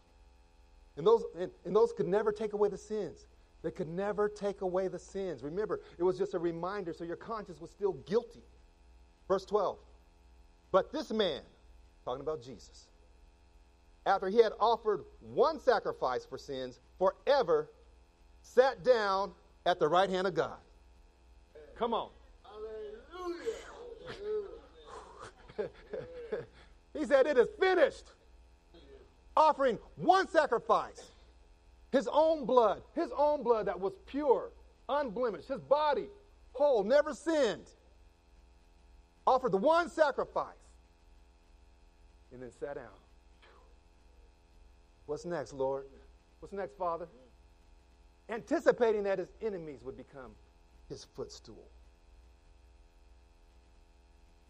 And 0.98 1.06
those, 1.08 1.24
and, 1.40 1.52
and 1.66 1.76
those 1.76 1.94
could 1.94 2.08
never 2.08 2.32
take 2.32 2.54
away 2.54 2.70
the 2.70 2.78
sins. 2.78 3.26
They 3.64 3.72
could 3.72 3.88
never 3.88 4.28
take 4.28 4.62
away 4.62 4.88
the 4.88 5.00
sins. 5.00 5.44
Remember, 5.44 5.82
it 5.98 6.04
was 6.04 6.18
just 6.18 6.34
a 6.34 6.40
reminder 6.40 6.94
so 6.94 7.04
your 7.04 7.16
conscience 7.16 7.62
was 7.62 7.70
still 7.70 7.94
guilty. 7.94 8.44
Verse 9.28 9.46
12. 9.46 9.78
But 10.72 10.92
this 10.92 11.12
man, 11.12 11.42
talking 12.04 12.22
about 12.22 12.42
Jesus, 12.42 12.88
after 14.06 14.28
he 14.30 14.38
had 14.42 14.54
offered 14.60 15.04
one 15.20 15.60
sacrifice 15.60 16.26
for 16.26 16.38
sins 16.38 16.80
forever, 16.98 17.70
sat 18.42 18.84
down 18.84 19.32
at 19.66 19.80
the 19.80 19.88
right 19.88 20.10
hand 20.10 20.26
of 20.26 20.34
God. 20.34 20.58
Come 21.76 21.94
on. 21.94 22.10
Hallelujah. 22.44 23.56
He 26.94 27.06
said, 27.06 27.26
It 27.26 27.38
is 27.38 27.48
finished. 27.60 28.12
Offering 29.36 29.78
one 29.96 30.28
sacrifice, 30.28 31.12
his 31.92 32.08
own 32.12 32.46
blood, 32.46 32.82
his 32.94 33.10
own 33.18 33.44
blood 33.44 33.68
that 33.68 33.80
was 33.80 33.94
pure, 34.06 34.52
unblemished, 34.90 35.48
his 35.48 35.62
body 35.62 36.08
whole, 36.54 36.84
never 36.84 37.14
sinned. 37.14 37.70
Offered 39.26 39.52
the 39.52 39.58
one 39.58 39.90
sacrifice 39.90 40.56
and 42.32 42.42
then 42.42 42.52
sat 42.52 42.76
down. 42.76 42.88
What's 45.06 45.26
next, 45.26 45.54
Lord? 45.54 45.86
What's 46.40 46.54
next, 46.54 46.78
Father? 46.78 47.08
Anticipating 48.30 49.04
that 49.04 49.20
his 49.20 49.30
enemies 49.42 49.80
would 49.84 49.98
become 49.98 50.32
his 50.90 51.06
footstool. 51.16 51.68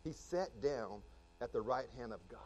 He 0.04 0.14
sat 0.14 0.50
down 0.62 1.02
at 1.42 1.52
the 1.52 1.62
right 1.62 1.88
hand 1.98 2.14
of 2.14 2.20
God. 2.28 2.40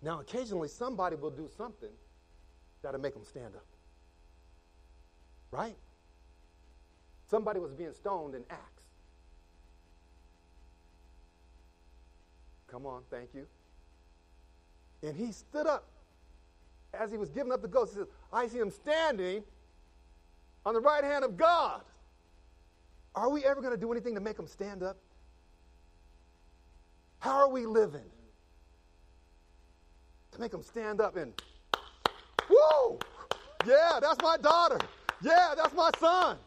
Now, 0.00 0.20
occasionally, 0.20 0.68
somebody 0.68 1.16
will 1.16 1.30
do 1.30 1.48
something 1.56 1.90
that'll 2.82 3.00
make 3.00 3.14
them 3.14 3.24
stand 3.24 3.56
up. 3.56 3.66
Right? 5.50 5.76
Somebody 7.28 7.60
was 7.60 7.72
being 7.72 7.92
stoned 7.92 8.34
in 8.34 8.44
Acts. 8.48 8.82
Come 12.68 12.86
on, 12.86 13.02
thank 13.10 13.30
you. 13.34 13.46
And 15.02 15.16
he 15.16 15.32
stood 15.32 15.66
up 15.66 15.88
as 16.94 17.10
he 17.10 17.16
was 17.16 17.30
giving 17.30 17.52
up 17.52 17.62
the 17.62 17.68
ghost. 17.68 17.92
He 17.92 17.98
says, 17.98 18.08
I 18.32 18.46
see 18.46 18.58
him 18.58 18.70
standing 18.70 19.42
on 20.64 20.74
the 20.74 20.80
right 20.80 21.02
hand 21.02 21.24
of 21.24 21.36
God. 21.36 21.82
Are 23.14 23.30
we 23.30 23.44
ever 23.44 23.60
going 23.60 23.74
to 23.74 23.80
do 23.80 23.90
anything 23.90 24.14
to 24.14 24.20
make 24.20 24.38
him 24.38 24.46
stand 24.46 24.82
up? 24.82 24.98
How 27.20 27.36
are 27.36 27.48
we 27.48 27.66
living? 27.66 28.04
Make 30.38 30.52
them 30.52 30.62
stand 30.62 31.00
up 31.00 31.16
and, 31.16 31.32
whoa, 32.48 32.98
yeah, 33.66 33.98
that's 34.00 34.22
my 34.22 34.36
daughter. 34.36 34.78
Yeah, 35.20 35.54
that's 35.56 35.74
my 35.74 35.90
son. 35.98 36.38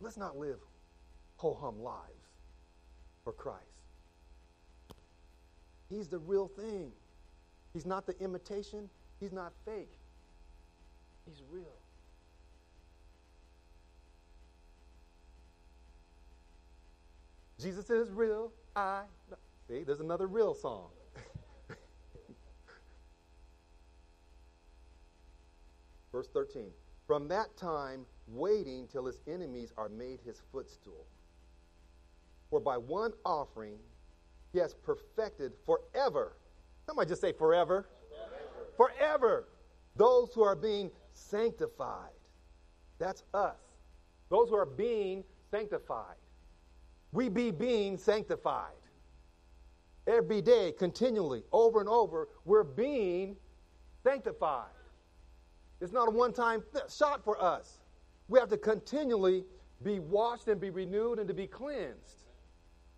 Let's 0.00 0.16
not 0.16 0.36
live 0.36 0.58
ho 1.36 1.54
hum 1.60 1.82
lives 1.82 2.28
for 3.22 3.32
Christ. 3.32 3.60
He's 5.90 6.08
the 6.08 6.18
real 6.18 6.48
thing. 6.48 6.90
He's 7.72 7.86
not 7.86 8.06
the 8.06 8.18
imitation, 8.20 8.88
he's 9.20 9.32
not 9.32 9.52
fake. 9.64 9.90
He's 11.26 11.42
real. 11.50 11.64
Jesus 17.60 17.88
is 17.88 18.10
real. 18.10 18.52
I. 18.76 19.02
See, 19.68 19.82
there's 19.84 20.00
another 20.00 20.26
real 20.26 20.54
song. 20.54 20.88
Verse 26.12 26.28
13. 26.32 26.70
From 27.06 27.28
that 27.28 27.56
time, 27.56 28.04
waiting 28.28 28.88
till 28.90 29.06
his 29.06 29.20
enemies 29.26 29.72
are 29.76 29.88
made 29.88 30.20
his 30.24 30.42
footstool. 30.52 31.06
For 32.50 32.60
by 32.60 32.76
one 32.76 33.12
offering, 33.24 33.78
he 34.52 34.58
has 34.58 34.74
perfected 34.74 35.52
forever. 35.66 36.36
Somebody 36.86 37.08
just 37.08 37.20
say 37.20 37.32
forever. 37.32 37.88
Forever. 38.76 38.94
forever. 38.96 39.48
Those 39.96 40.32
who 40.34 40.42
are 40.42 40.56
being 40.56 40.90
sanctified. 41.12 42.10
That's 42.98 43.22
us. 43.32 43.56
Those 44.28 44.48
who 44.50 44.56
are 44.56 44.66
being 44.66 45.24
sanctified 45.50 46.16
we 47.14 47.28
be 47.28 47.52
being 47.52 47.96
sanctified. 47.96 48.72
Every 50.06 50.42
day, 50.42 50.72
continually, 50.72 51.44
over 51.52 51.80
and 51.80 51.88
over, 51.88 52.28
we're 52.44 52.62
being 52.62 53.36
sanctified. 54.02 54.66
It's 55.80 55.92
not 55.92 56.08
a 56.08 56.10
one 56.10 56.32
time 56.32 56.62
shot 56.94 57.24
for 57.24 57.42
us. 57.42 57.80
We 58.28 58.38
have 58.38 58.50
to 58.50 58.56
continually 58.56 59.44
be 59.82 59.98
washed 59.98 60.48
and 60.48 60.60
be 60.60 60.70
renewed 60.70 61.18
and 61.18 61.28
to 61.28 61.34
be 61.34 61.46
cleansed. 61.46 62.24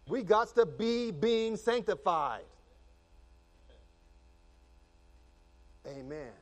We 0.08 0.22
got 0.22 0.54
to 0.54 0.66
be 0.66 1.10
being 1.10 1.56
sanctified. 1.56 2.44
Amen. 5.86 6.32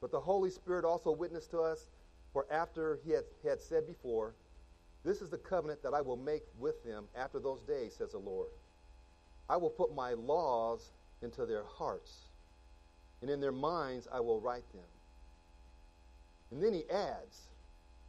But 0.00 0.10
the 0.10 0.20
Holy 0.20 0.50
Spirit 0.50 0.84
also 0.84 1.12
witnessed 1.12 1.50
to 1.52 1.60
us, 1.60 1.86
for 2.32 2.46
after 2.50 2.98
he 3.04 3.12
had, 3.12 3.24
had 3.44 3.60
said 3.60 3.86
before, 3.86 4.34
This 5.04 5.20
is 5.20 5.30
the 5.30 5.38
covenant 5.38 5.82
that 5.82 5.94
I 5.94 6.00
will 6.00 6.16
make 6.16 6.42
with 6.58 6.82
them 6.84 7.04
after 7.16 7.38
those 7.38 7.62
days, 7.62 7.94
says 7.96 8.12
the 8.12 8.18
Lord. 8.18 8.48
I 9.48 9.56
will 9.56 9.70
put 9.70 9.94
my 9.94 10.12
laws 10.12 10.92
into 11.22 11.46
their 11.46 11.64
hearts, 11.64 12.28
and 13.20 13.30
in 13.30 13.40
their 13.40 13.52
minds 13.52 14.08
I 14.12 14.20
will 14.20 14.40
write 14.40 14.70
them. 14.72 14.82
And 16.50 16.62
then 16.62 16.72
he 16.72 16.88
adds, 16.90 17.40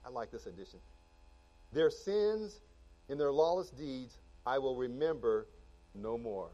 I 0.06 0.10
like 0.10 0.32
this 0.32 0.46
addition 0.46 0.80
their 1.72 1.90
sins 1.90 2.60
and 3.10 3.20
their 3.20 3.32
lawless 3.32 3.72
deeds 3.72 4.18
I 4.46 4.60
will 4.60 4.76
remember 4.76 5.48
no 5.96 6.18
more. 6.18 6.50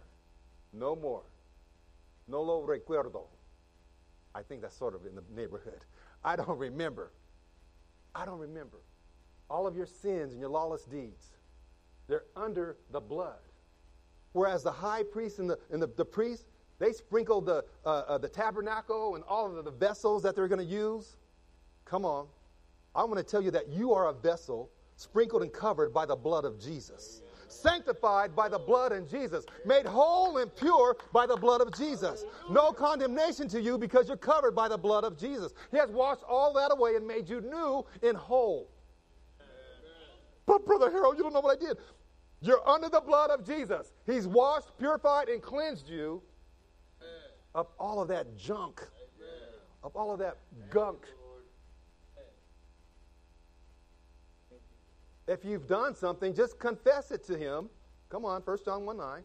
No 0.73 0.95
more. 0.95 1.23
No 2.27 2.41
lo 2.41 2.65
recuerdo. 2.65 3.23
I 4.35 4.43
think 4.43 4.61
that's 4.61 4.77
sort 4.77 4.93
of 4.93 5.05
in 5.05 5.15
the 5.15 5.23
neighborhood. 5.35 5.79
I 6.23 6.35
don't 6.35 6.57
remember. 6.57 7.11
I 8.19 8.25
don't 8.25 8.39
remember. 8.39 8.77
All 9.49 9.65
of 9.65 9.77
your 9.77 9.85
sins 9.85 10.33
and 10.33 10.41
your 10.41 10.49
lawless 10.49 10.83
deeds, 10.83 11.29
they're 12.07 12.25
under 12.35 12.75
the 12.91 12.99
blood. 12.99 13.39
Whereas 14.33 14.61
the 14.61 14.71
high 14.71 15.03
priest 15.03 15.39
and 15.39 15.49
the, 15.49 15.57
and 15.71 15.81
the, 15.81 15.87
the 15.87 16.05
priest, 16.05 16.45
they 16.79 16.91
sprinkled 16.91 17.45
the, 17.45 17.63
uh, 17.85 17.89
uh, 17.89 18.17
the 18.17 18.27
tabernacle 18.27 19.15
and 19.15 19.23
all 19.23 19.45
of 19.47 19.55
the, 19.55 19.63
the 19.63 19.71
vessels 19.71 20.21
that 20.23 20.35
they're 20.35 20.49
going 20.49 20.59
to 20.59 20.65
use. 20.65 21.15
Come 21.85 22.03
on. 22.03 22.27
I 22.93 23.05
want 23.05 23.17
to 23.17 23.23
tell 23.23 23.41
you 23.41 23.51
that 23.51 23.69
you 23.69 23.93
are 23.93 24.09
a 24.09 24.13
vessel 24.13 24.69
sprinkled 24.97 25.41
and 25.41 25.53
covered 25.53 25.93
by 25.93 26.05
the 26.05 26.15
blood 26.15 26.43
of 26.43 26.59
Jesus 26.59 27.21
sanctified 27.51 28.35
by 28.35 28.49
the 28.49 28.59
blood 28.59 28.91
of 28.91 29.09
Jesus, 29.09 29.45
made 29.65 29.85
whole 29.85 30.37
and 30.37 30.53
pure 30.55 30.95
by 31.13 31.25
the 31.25 31.35
blood 31.35 31.61
of 31.61 31.73
Jesus. 31.75 32.25
No 32.49 32.71
condemnation 32.71 33.47
to 33.49 33.61
you 33.61 33.77
because 33.77 34.07
you're 34.07 34.17
covered 34.17 34.55
by 34.55 34.67
the 34.67 34.77
blood 34.77 35.03
of 35.03 35.17
Jesus. 35.17 35.53
He 35.71 35.77
has 35.77 35.89
washed 35.89 36.23
all 36.27 36.53
that 36.53 36.71
away 36.71 36.95
and 36.95 37.05
made 37.05 37.29
you 37.29 37.41
new 37.41 37.85
and 38.07 38.17
whole. 38.17 38.69
But, 40.45 40.65
Brother 40.65 40.89
Harold, 40.89 41.17
you 41.17 41.23
don't 41.23 41.33
know 41.33 41.41
what 41.41 41.61
I 41.61 41.63
did. 41.63 41.77
You're 42.41 42.67
under 42.67 42.89
the 42.89 43.01
blood 43.01 43.29
of 43.29 43.45
Jesus. 43.45 43.91
He's 44.05 44.25
washed, 44.25 44.69
purified, 44.79 45.29
and 45.29 45.41
cleansed 45.41 45.87
you 45.87 46.21
of 47.53 47.67
all 47.79 48.01
of 48.01 48.07
that 48.07 48.37
junk, 48.37 48.87
of 49.83 49.95
all 49.95 50.11
of 50.11 50.19
that 50.19 50.37
gunk 50.69 51.05
If 55.29 55.45
you've 55.45 55.67
done 55.67 55.93
something, 55.93 56.33
just 56.33 56.57
confess 56.57 57.11
it 57.11 57.23
to 57.25 57.37
him. 57.37 57.69
Come 58.09 58.25
on, 58.25 58.41
1 58.41 58.57
John 58.65 58.83
1 58.83 58.97
9. 58.97 59.23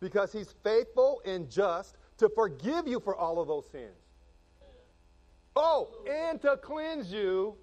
Because 0.00 0.32
he's 0.32 0.54
faithful 0.64 1.20
and 1.26 1.50
just 1.50 1.96
to 2.16 2.30
forgive 2.30 2.88
you 2.88 3.00
for 3.00 3.14
all 3.14 3.38
of 3.38 3.46
those 3.46 3.66
sins. 3.70 4.00
Oh, 5.54 5.88
and 6.10 6.40
to 6.40 6.56
cleanse 6.56 7.12
you 7.12 7.54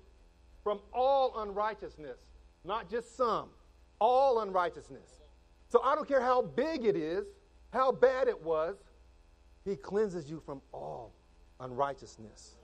from 0.64 0.82
all 0.94 1.42
unrighteousness. 1.42 2.20
Not 2.64 2.92
just 2.92 3.18
some, 3.18 3.50
all 4.00 4.42
unrighteousness. 4.42 5.22
So 5.70 5.82
I 5.84 5.96
don't 5.96 6.08
care 6.08 6.22
how 6.22 6.44
big 6.44 6.86
it 6.86 6.96
is, 6.96 7.26
how 7.72 7.92
bad 7.92 8.28
it 8.28 8.40
was, 8.40 8.78
he 9.66 9.76
cleanses 9.76 10.30
you 10.30 10.40
from 10.46 10.62
all 10.72 11.12
unrighteousness. 11.60 12.56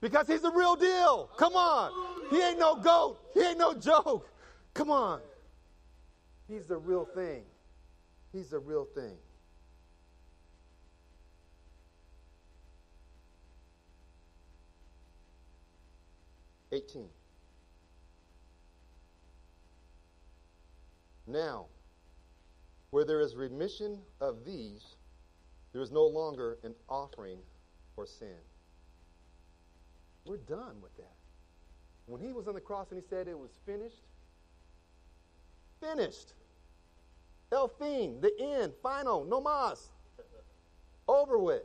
Because 0.00 0.26
he's 0.26 0.42
the 0.42 0.52
real 0.52 0.76
deal. 0.76 1.28
Come 1.36 1.54
on. 1.54 1.92
He 2.30 2.40
ain't 2.40 2.58
no 2.58 2.76
goat. 2.76 3.18
He 3.34 3.40
ain't 3.40 3.58
no 3.58 3.74
joke. 3.74 4.30
Come 4.78 4.92
on. 4.92 5.20
He's 6.46 6.66
the 6.66 6.76
real 6.76 7.04
thing. 7.04 7.42
He's 8.32 8.50
the 8.50 8.60
real 8.60 8.84
thing. 8.94 9.16
Eighteen. 16.70 17.08
Now, 21.26 21.66
where 22.90 23.04
there 23.04 23.20
is 23.20 23.34
remission 23.34 23.98
of 24.20 24.44
these, 24.44 24.94
there 25.72 25.82
is 25.82 25.90
no 25.90 26.04
longer 26.04 26.58
an 26.62 26.76
offering 26.88 27.38
for 27.96 28.06
sin. 28.06 28.38
We're 30.24 30.36
done 30.36 30.76
with 30.80 30.96
that. 30.98 31.16
When 32.06 32.20
he 32.20 32.32
was 32.32 32.46
on 32.46 32.54
the 32.54 32.60
cross 32.60 32.92
and 32.92 33.02
he 33.02 33.08
said 33.08 33.26
it 33.26 33.36
was 33.36 33.50
finished, 33.66 34.04
Finished. 35.80 36.34
El 37.50 37.68
the 37.68 38.32
end, 38.38 38.72
final, 38.82 39.24
no 39.24 39.40
mas. 39.40 39.88
Over 41.06 41.38
with. 41.38 41.62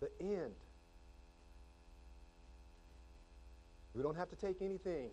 The 0.00 0.10
end. 0.20 0.52
We 3.94 4.02
don't 4.02 4.16
have 4.16 4.28
to 4.28 4.36
take 4.36 4.60
anything 4.60 5.08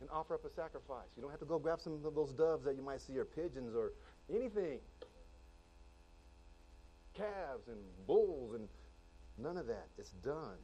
and 0.00 0.08
offer 0.10 0.34
up 0.34 0.44
a 0.44 0.50
sacrifice. 0.50 1.08
You 1.16 1.22
don't 1.22 1.30
have 1.30 1.40
to 1.40 1.46
go 1.46 1.58
grab 1.58 1.80
some 1.80 1.92
of 1.92 2.14
those 2.14 2.32
doves 2.32 2.64
that 2.64 2.76
you 2.76 2.82
might 2.82 3.00
see 3.02 3.16
or 3.18 3.26
pigeons 3.26 3.74
or 3.74 3.92
anything. 4.34 4.78
Calves 7.14 7.68
and 7.68 7.78
bulls 8.06 8.54
and 8.54 8.68
none 9.36 9.58
of 9.58 9.66
that. 9.66 9.88
It's 9.98 10.10
done. 10.10 10.56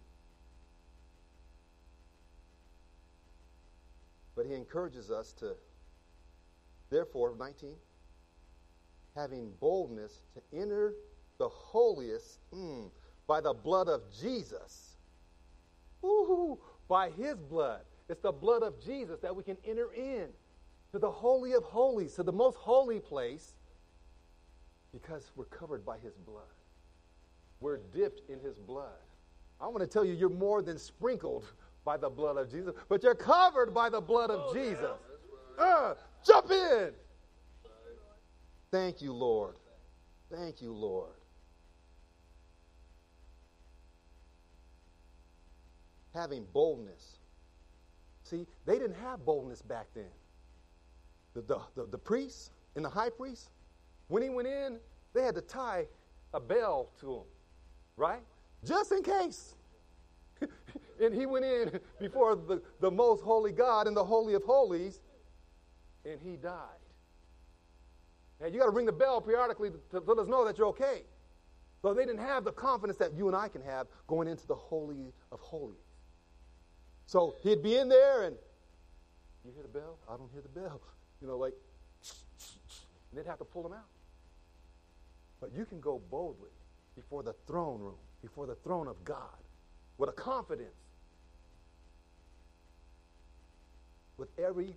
But 4.35 4.47
he 4.47 4.55
encourages 4.55 5.11
us 5.11 5.33
to 5.35 5.55
Therefore, 6.93 7.35
19, 7.39 7.71
having 9.17 9.51
boldness 9.61 10.21
to 10.35 10.61
enter 10.61 10.93
the 11.39 11.49
holiest 11.49 12.39
mm, 12.55 12.91
by 13.27 13.41
the 13.41 13.55
blood 13.55 13.89
of 13.89 14.03
Jesus. 14.21 14.99
Ooh, 16.05 16.59
by 16.89 17.09
his 17.09 17.37
blood. 17.37 17.81
It's 18.11 18.21
the 18.21 18.31
blood 18.31 18.63
of 18.63 18.79
Jesus 18.85 19.21
that 19.21 19.35
we 19.35 19.43
can 19.43 19.57
enter 19.67 19.91
in 19.95 20.29
to 20.93 20.99
the 20.99 21.11
Holy 21.11 21.55
of 21.55 21.65
Holies, 21.65 22.13
to 22.17 22.23
the 22.23 22.33
most 22.33 22.57
holy 22.57 23.01
place, 23.01 23.55
because 24.93 25.31
we're 25.35 25.47
covered 25.47 25.87
by 25.87 25.97
his 25.97 26.13
blood. 26.27 26.43
We're 27.61 27.79
dipped 27.79 28.29
in 28.29 28.39
his 28.41 28.59
blood. 28.59 29.01
I 29.59 29.67
want 29.69 29.81
to 29.81 29.87
tell 29.87 30.05
you, 30.05 30.13
you're 30.13 30.29
more 30.29 30.61
than 30.61 30.77
sprinkled 30.77 31.47
by 31.87 31.97
the 31.97 32.11
blood 32.11 32.37
of 32.37 32.51
Jesus, 32.51 32.75
but 32.91 33.03
you're 33.03 33.15
covered 33.15 33.73
by 33.73 33.89
the 33.89 34.01
blood 34.01 34.31
of 34.31 34.49
oh, 34.49 34.53
Jesus. 34.53 34.83
Yeah. 34.83 35.12
Uh, 35.59 35.95
jump 36.25 36.51
in. 36.51 36.91
Thank 38.71 39.03
you, 39.03 39.13
Lord. 39.13 39.55
Thank 40.31 40.63
you, 40.63 40.73
Lord. 40.73 41.13
Having 46.15 46.47
boldness. 46.53 47.19
See, 48.23 48.47
they 48.65 48.79
didn't 48.79 48.97
have 48.97 49.25
boldness 49.25 49.63
back 49.63 49.87
then. 49.95 50.11
The, 51.35 51.43
the, 51.43 51.61
the, 51.75 51.87
the 51.87 51.99
priest 51.99 52.53
and 52.77 52.85
the 52.85 52.89
high 52.89 53.11
priest, 53.11 53.51
when 54.09 54.23
he 54.23 54.31
went 54.31 54.49
in, 54.49 54.79
they 55.15 55.23
had 55.23 55.35
to 55.35 55.41
tie 55.41 55.87
a 56.33 56.41
bell 56.41 56.91
to 57.01 57.15
him, 57.17 57.25
right? 57.97 58.23
Just 58.65 58.93
in 58.93 59.03
case. 59.03 59.55
and 61.03 61.15
he 61.15 61.27
went 61.27 61.45
in 61.45 61.79
before 62.01 62.37
the, 62.37 62.63
the 62.81 62.91
most 62.91 63.23
holy 63.23 63.53
God 63.53 63.87
in 63.87 63.95
the 63.95 64.05
Holy 64.05 64.35
of 64.35 64.43
Holies, 64.45 65.01
and 66.05 66.21
he 66.21 66.37
died. 66.37 66.83
And 68.41 68.53
you 68.53 68.61
got 68.61 68.67
to 68.67 68.73
ring 68.73 68.87
the 68.87 68.93
bell 68.93 69.21
periodically 69.21 69.71
to, 69.71 70.01
to 70.01 70.01
let 70.01 70.19
us 70.19 70.29
know 70.29 70.45
that 70.45 70.59
you're 70.59 70.69
okay. 70.69 71.03
So 71.81 71.95
they 71.95 72.05
didn't 72.05 72.21
have 72.21 72.45
the 72.45 72.53
confidence 72.53 72.99
that 72.99 73.15
you 73.15 73.29
and 73.29 73.37
I 73.37 73.49
can 73.49 73.63
have 73.63 73.87
going 74.07 74.29
into 74.29 74.47
the 74.47 74.55
Holy 74.55 75.13
of 75.31 75.41
Holies. 75.41 75.77
So 77.07 77.37
he'd 77.43 77.63
be 77.63 77.77
in 77.77 77.89
there 77.89 78.25
and 78.25 78.37
you 79.45 79.51
hear 79.55 79.63
the 79.63 79.79
bell? 79.79 79.99
I 80.09 80.17
don't 80.17 80.31
hear 80.33 80.43
the 80.43 80.61
bell. 80.61 80.81
You 81.21 81.29
know, 81.29 81.39
like, 81.39 81.55
and 83.13 83.17
they'd 83.17 83.29
have 83.31 83.39
to 83.39 83.45
pull 83.45 83.65
him 83.65 83.73
out. 83.73 83.87
But 85.41 85.53
you 85.57 85.65
can 85.65 85.79
go 85.79 86.03
boldly 86.11 86.51
before 86.97 87.23
the 87.23 87.33
throne 87.47 87.81
room, 87.81 87.95
before 88.23 88.49
the 88.49 88.57
throne 88.57 88.89
of 88.89 89.05
God, 89.05 89.39
with 89.99 90.11
a 90.11 90.13
confidence, 90.13 90.75
with 94.17 94.31
every 94.37 94.75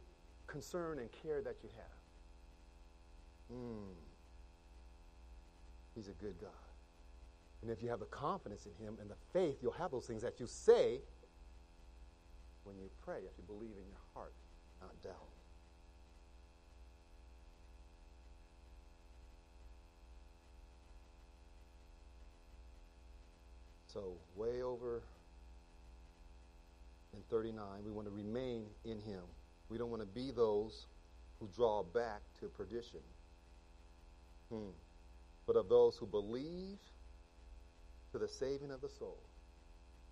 concern 0.55 0.99
and 0.99 1.09
care 1.11 1.41
that 1.41 1.57
you 1.61 1.69
have. 1.75 3.57
Mm. 3.57 3.93
He's 5.93 6.07
a 6.07 6.13
good 6.13 6.35
God. 6.39 6.49
And 7.61 7.69
if 7.69 7.83
you 7.83 7.89
have 7.89 7.99
the 7.99 8.05
confidence 8.05 8.65
in 8.65 8.85
Him 8.85 8.97
and 9.01 9.09
the 9.09 9.17
faith, 9.33 9.57
you'll 9.61 9.73
have 9.73 9.91
those 9.91 10.07
things 10.07 10.21
that 10.21 10.39
you 10.39 10.47
say 10.47 11.01
when 12.63 12.77
you 12.77 12.89
pray, 13.03 13.17
if 13.17 13.37
you 13.37 13.43
believe 13.45 13.75
in 13.77 13.85
your 13.89 13.99
heart, 14.13 14.31
not 14.79 14.91
doubt. 15.03 15.13
So, 23.87 24.13
way 24.37 24.61
over 24.61 25.01
in 27.13 27.19
39, 27.29 27.65
we 27.85 27.91
want 27.91 28.07
to 28.07 28.13
remain 28.13 28.67
in 28.85 28.99
Him. 28.99 29.23
We 29.69 29.78
don't 29.78 29.89
want 29.89 30.01
to 30.01 30.08
be 30.08 30.32
those 30.32 30.86
who 31.39 31.49
draw 31.56 31.84
back 31.84 32.21
to 32.39 32.47
perdition, 32.47 33.01
hmm. 34.51 34.69
but 35.45 35.56
of 35.56 35.69
those 35.69 35.97
who 35.97 36.06
believe 36.06 36.78
to 38.12 38.19
the 38.19 38.28
saving 38.28 38.71
of 38.71 38.82
the 38.82 38.89
soul. 38.89 39.19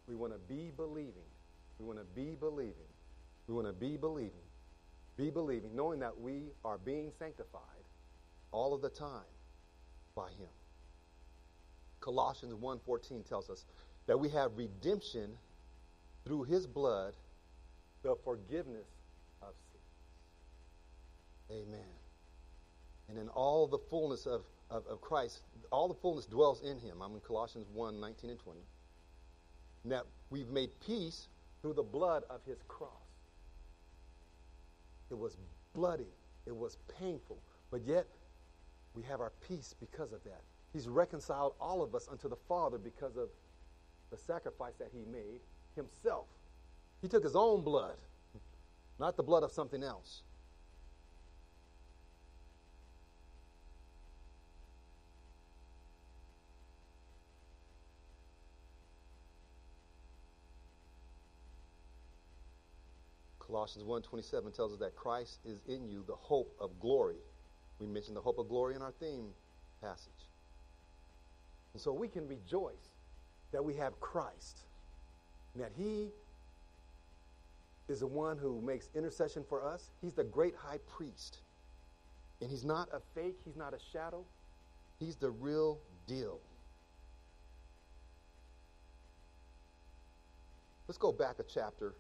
We 0.08 0.16
want 0.16 0.34
to 0.34 0.39
be 0.39 0.72
believing. 0.76 1.30
We 1.80 1.86
want 1.86 2.00
to 2.00 2.06
be 2.06 2.36
believing. 2.36 2.74
We 3.48 3.54
want 3.54 3.68
to 3.68 3.74
be 3.74 3.96
believing. 3.96 4.32
Be 5.16 5.30
believing, 5.30 5.76
knowing 5.76 6.00
that 6.00 6.20
we 6.20 6.52
are 6.66 6.78
being 6.78 7.12
sanctified 7.18 7.62
all 8.52 8.74
of 8.74 8.82
the 8.82 8.89
time 8.89 9.22
by 10.16 10.30
Him. 10.32 10.50
Colossians 12.02 12.54
1:14 12.56 13.24
tells 13.28 13.50
us 13.50 13.63
that 14.08 14.20
we 14.20 14.28
have 14.30 14.58
redemption 14.58 15.38
through 16.26 16.44
his 16.44 16.68
blood, 16.68 17.16
the 18.02 18.16
forgiveness 18.24 18.88
of 19.47 19.56
sins. 19.71 21.67
Amen. 21.67 21.79
And 23.10 23.17
in 23.17 23.29
all 23.29 23.67
the 23.67 23.77
fullness 23.77 24.25
of, 24.25 24.43
of, 24.69 24.86
of 24.88 25.01
Christ, 25.01 25.41
all 25.71 25.88
the 25.88 25.93
fullness 25.93 26.25
dwells 26.25 26.62
in 26.62 26.77
him. 26.79 27.01
I'm 27.01 27.13
in 27.13 27.19
Colossians 27.21 27.67
1 27.73 27.99
19 27.99 28.29
and 28.29 28.39
20. 28.39 28.60
That 29.86 30.06
we've 30.29 30.49
made 30.49 30.69
peace 30.86 31.27
through 31.62 31.73
the 31.73 31.84
blood 31.84 32.23
of 32.29 32.41
his 32.45 32.62
cross. 32.67 32.89
It 35.10 35.17
was 35.17 35.38
bloody, 35.73 36.08
it 36.45 36.56
was 36.56 36.77
painful, 36.99 37.38
but 37.71 37.82
yet 37.86 38.08
we 38.95 39.03
have 39.03 39.21
our 39.21 39.32
peace 39.47 39.75
because 39.79 40.12
of 40.12 40.23
that. 40.23 40.41
He's 40.71 40.88
reconciled 40.88 41.53
all 41.60 41.82
of 41.82 41.93
us 41.93 42.08
unto 42.12 42.27
the 42.27 42.36
Father 42.47 42.77
because 42.77 43.15
of 43.15 43.29
the 44.12 44.17
sacrifice 44.17 44.73
that 44.79 44.89
he 44.91 45.06
made 45.12 45.39
himself. 45.75 46.25
He 47.01 47.08
took 47.08 47.23
his 47.23 47.36
own 47.36 47.63
blood, 47.63 47.97
not 48.99 49.17
the 49.17 49.23
blood 49.23 49.43
of 49.43 49.51
something 49.51 49.84
else. 49.84 50.21
Colossians 63.53 63.86
1:27 63.86 64.51
tells 64.51 64.73
us 64.73 64.79
that 64.79 64.95
Christ 64.95 65.39
is 65.45 65.60
in 65.67 65.88
you, 65.88 66.03
the 66.08 66.15
hope 66.15 66.56
of 66.60 66.79
glory. 66.79 67.19
We 67.77 67.86
mentioned 67.86 68.17
the 68.17 68.21
hope 68.21 68.39
of 68.39 68.49
glory 68.49 68.73
in 68.73 68.82
our 68.82 68.93
theme 68.93 69.36
passage. 69.79 70.27
And 71.73 71.82
so 71.82 71.93
we 71.93 72.08
can 72.08 72.27
rejoice 72.27 72.89
that 73.51 73.63
we 73.63 73.75
have 73.75 73.99
Christ, 73.99 74.65
and 75.53 75.62
that 75.63 75.71
He 75.77 76.10
is 77.88 78.00
the 78.00 78.08
one 78.08 78.38
who 78.38 78.62
makes 78.62 78.89
intercession 78.96 79.43
for 79.48 79.65
us. 79.65 79.91
He's 80.02 80.13
the 80.13 80.24
great 80.24 80.56
high 80.56 80.80
priest. 80.88 81.39
And 82.41 82.50
He's 82.50 82.63
not 82.63 82.89
a 82.93 83.00
fake, 83.13 83.38
He's 83.46 83.56
not 83.56 83.74
a 83.74 83.80
shadow, 83.91 84.26
He's 85.00 85.15
the 85.15 85.32
real 85.32 85.80
deal. 86.08 86.39
Let's 90.88 90.98
go 90.98 91.12
back 91.12 91.39
a 91.39 91.43
chapter. 91.43 91.93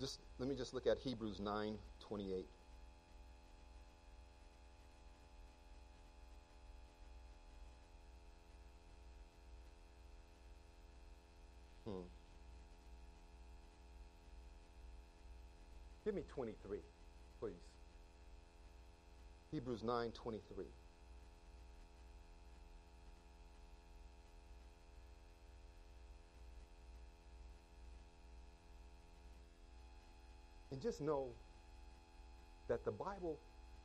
Just 0.00 0.20
let 0.38 0.48
me 0.48 0.54
just 0.54 0.74
look 0.74 0.86
at 0.86 0.98
Hebrews 0.98 1.40
9 1.40 1.74
28. 2.00 2.46
Hmm. 11.84 11.92
Give 16.08 16.14
me 16.14 16.22
23, 16.26 16.78
please. 17.38 17.52
Hebrews 19.52 19.84
9 19.84 20.10
23. 20.12 20.64
And 30.72 30.80
just 30.80 31.02
know 31.02 31.26
that 32.68 32.86
the 32.86 32.90
Bible, 32.90 33.38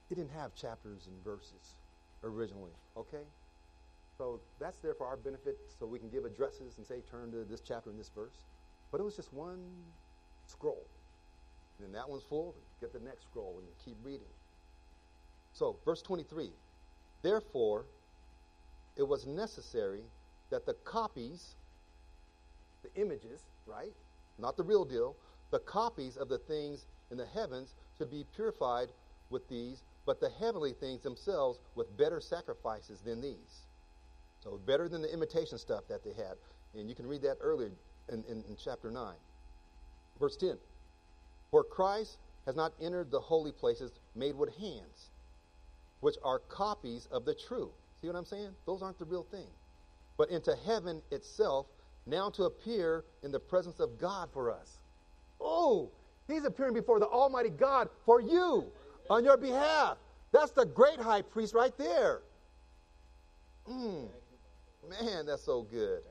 it 0.10 0.16
didn't 0.16 0.32
have 0.32 0.56
chapters 0.56 1.08
and 1.08 1.22
verses 1.26 1.76
originally, 2.24 2.72
okay? 2.96 3.26
So 4.18 4.40
that's 4.62 4.78
there 4.78 4.94
for 4.94 5.08
our 5.08 5.18
benefit 5.18 5.58
so 5.78 5.86
we 5.86 6.00
can 6.00 6.08
give 6.08 6.24
addresses 6.24 6.78
and 6.78 6.88
say, 6.88 7.02
turn 7.02 7.34
to 7.34 7.44
this 7.44 7.60
chapter 7.60 7.90
and 7.90 8.00
this 8.00 8.12
verse. 8.16 8.46
But 8.94 9.02
it 9.02 9.04
was 9.04 9.18
just 9.18 9.34
one 9.34 9.60
scroll. 10.48 10.88
And 11.78 11.88
then 11.88 11.94
that 11.94 12.10
one's 12.10 12.24
full, 12.24 12.56
get 12.80 12.94
the 12.94 13.00
next 13.00 13.24
scroll 13.24 13.56
and 13.60 13.68
keep 13.84 13.98
reading. 14.04 14.28
So, 15.54 15.78
verse 15.86 16.02
23 16.02 16.52
Therefore, 17.22 17.86
it 18.98 19.08
was 19.08 19.26
necessary 19.26 20.04
that 20.50 20.66
the 20.66 20.74
copies, 20.84 21.56
the 22.84 23.02
images, 23.02 23.42
right? 23.66 23.94
Not 24.38 24.58
the 24.58 24.64
real 24.64 24.86
deal, 24.86 25.16
the 25.52 25.60
copies 25.60 26.18
of 26.18 26.30
the 26.30 26.38
things 26.38 26.86
in 27.12 27.18
the 27.18 27.26
heavens 27.26 27.76
should 27.98 28.12
be 28.12 28.26
purified 28.36 28.90
with 29.30 29.48
these, 29.48 29.84
but 30.06 30.20
the 30.20 30.30
heavenly 30.30 30.74
things 30.74 31.02
themselves 31.02 31.60
with 31.76 31.96
better 31.98 32.20
sacrifices 32.20 33.00
than 33.02 33.22
these. 33.22 33.68
So 34.44 34.60
better 34.66 34.90
than 34.90 35.02
the 35.02 35.12
imitation 35.12 35.58
stuff 35.58 35.84
that 35.88 36.04
they 36.04 36.12
had. 36.12 36.36
And 36.76 36.90
you 36.90 36.96
can 36.96 37.08
read 37.08 37.22
that 37.22 37.38
earlier 37.40 37.72
in, 38.12 38.24
in, 38.30 38.44
in 38.50 38.58
chapter 38.62 38.92
9. 38.92 39.14
Verse 40.20 40.36
10. 40.36 40.58
For 41.54 41.64
Christ 41.64 42.18
has 42.48 42.56
not 42.56 42.74
entered 42.82 43.12
the 43.12 43.20
holy 43.20 43.52
places 43.52 43.92
made 44.16 44.36
with 44.36 44.58
hands, 44.58 45.12
which 46.00 46.16
are 46.24 46.40
copies 46.40 47.08
of 47.12 47.26
the 47.26 47.36
true. 47.36 47.70
See 48.02 48.08
what 48.08 48.16
I'm 48.16 48.26
saying? 48.26 48.50
Those 48.66 48.82
aren't 48.82 48.98
the 48.98 49.06
real 49.06 49.22
thing. 49.22 49.46
But 50.18 50.32
into 50.32 50.56
heaven 50.66 51.04
itself, 51.12 51.68
now 52.08 52.32
to 52.32 52.46
appear 52.46 53.06
in 53.22 53.32
the 53.32 53.40
presence 53.40 53.80
of 53.80 54.00
God 54.00 54.30
for 54.34 54.52
us. 54.52 54.80
Oh, 55.40 55.92
he's 56.28 56.44
appearing 56.44 56.74
before 56.74 57.00
the 57.00 57.06
Almighty 57.06 57.52
God 57.52 57.88
for 58.04 58.20
you, 58.20 58.66
on 59.08 59.24
your 59.24 59.38
behalf. 59.38 59.98
That's 60.32 60.54
the 60.54 60.66
great 60.66 61.00
high 61.00 61.22
priest 61.22 61.54
right 61.54 61.78
there. 61.78 62.22
Mm. 63.70 64.08
Man, 64.90 65.28
that's 65.28 65.44
so 65.46 65.62
good. 65.62 66.02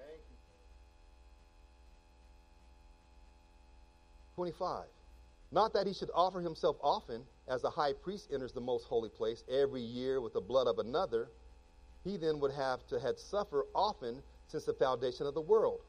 25. 4.37 4.85
Not 5.53 5.75
that 5.75 5.87
he 5.87 5.93
should 5.93 6.11
offer 6.15 6.41
himself 6.41 6.79
often, 6.83 7.23
as 7.47 7.61
the 7.61 7.71
high 7.71 7.93
priest 7.93 8.31
enters 8.33 8.53
the 8.53 8.61
most 8.61 8.87
holy 8.87 9.11
place 9.11 9.45
every 9.51 9.83
year 9.83 10.21
with 10.21 10.33
the 10.33 10.41
blood 10.41 10.67
of 10.67 10.79
another. 10.79 11.29
He 12.03 12.17
then 12.17 12.41
would 12.41 12.53
have 12.53 12.87
to 12.89 12.99
had 12.99 13.19
suffer 13.19 13.67
often 13.75 14.23
since 14.49 14.65
the 14.65 14.73
foundation 14.73 15.27
of 15.27 15.35
the 15.35 15.43
world. 15.43 15.81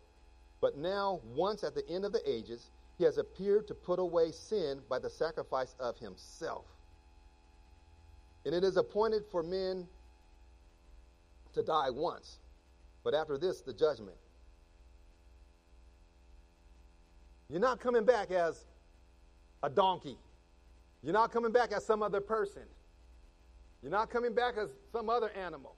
But 0.59 0.77
now, 0.77 1.21
once 1.33 1.63
at 1.63 1.75
the 1.75 1.87
end 1.89 2.03
of 2.03 2.11
the 2.11 2.29
ages, 2.29 2.71
he 2.97 3.05
has 3.05 3.17
appeared 3.17 3.67
to 3.67 3.73
put 3.73 3.99
away 3.99 4.31
sin 4.31 4.81
by 4.89 4.99
the 4.99 5.09
sacrifice 5.09 5.75
of 5.79 5.97
himself. 5.97 6.65
And 8.45 8.53
it 8.53 8.63
is 8.65 8.75
appointed 8.75 9.23
for 9.31 9.43
men 9.43 9.87
to 11.53 11.63
die 11.63 11.89
once, 11.89 12.39
but 13.03 13.13
after 13.13 13.37
this, 13.37 13.61
the 13.61 13.73
judgment. 13.73 14.17
You're 17.49 17.61
not 17.61 17.79
coming 17.79 18.03
back 18.03 18.31
as 18.31 18.65
a 19.63 19.69
donkey. 19.69 20.17
You're 21.01 21.13
not 21.13 21.31
coming 21.31 21.51
back 21.51 21.71
as 21.71 21.85
some 21.85 22.03
other 22.03 22.21
person. 22.21 22.63
You're 23.81 23.91
not 23.91 24.09
coming 24.09 24.33
back 24.33 24.55
as 24.57 24.69
some 24.91 25.09
other 25.09 25.31
animal. 25.31 25.75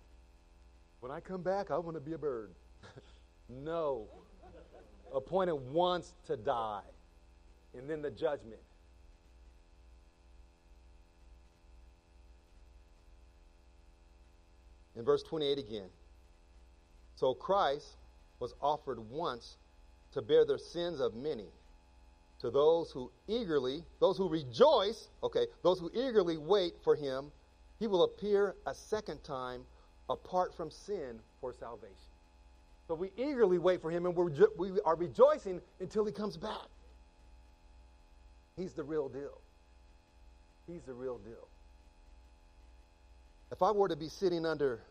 When 1.00 1.12
I 1.12 1.20
come 1.20 1.42
back, 1.42 1.72
I 1.72 1.78
want 1.78 1.96
to 1.96 2.02
be 2.02 2.14
a 2.14 2.18
bird. 2.18 2.52
no. 3.50 4.08
Appointed 5.14 5.56
once 5.56 6.14
to 6.26 6.36
die, 6.36 6.82
and 7.78 7.90
then 7.90 8.02
the 8.02 8.12
judgment. 8.12 8.60
In 14.96 15.04
verse 15.04 15.24
28 15.24 15.58
again. 15.58 15.90
So 17.16 17.34
Christ 17.34 17.98
was 18.40 18.54
offered 18.62 19.00
once 19.00 19.58
to 20.14 20.22
bear 20.22 20.46
the 20.46 20.58
sins 20.58 21.00
of 21.00 21.16
many. 21.16 21.48
To 22.46 22.52
those 22.52 22.92
who 22.92 23.10
eagerly, 23.28 23.84
those 24.00 24.20
who 24.20 24.30
rejoice, 24.30 25.10
okay, 25.24 25.48
those 25.64 25.80
who 25.80 25.90
eagerly 25.96 26.38
wait 26.38 26.76
for 26.84 26.96
him, 26.96 27.32
he 27.80 27.88
will 27.88 28.04
appear 28.04 28.54
a 28.68 28.76
second 28.76 29.24
time 29.24 29.64
apart 30.12 30.54
from 30.54 30.70
sin 30.70 31.20
for 31.42 31.56
salvation. 31.56 31.96
So 32.88 32.94
we 32.94 33.10
eagerly 33.18 33.58
wait 33.58 33.82
for 33.82 33.90
him 33.90 34.06
and 34.06 34.16
we're 34.16 34.30
we 34.58 34.80
are 34.86 34.96
rejoicing 34.96 35.60
until 35.80 36.06
he 36.06 36.12
comes 36.12 36.38
back. 36.38 36.68
He's 38.58 38.74
the 38.74 38.84
real 38.84 39.10
deal. 39.10 39.42
He's 40.68 40.84
the 40.84 40.94
real 40.94 41.18
deal. 41.18 41.48
If 43.52 43.64
I 43.64 43.72
were 43.72 43.88
to 43.88 43.96
be 43.96 44.08
sitting 44.08 44.46
under 44.46 44.82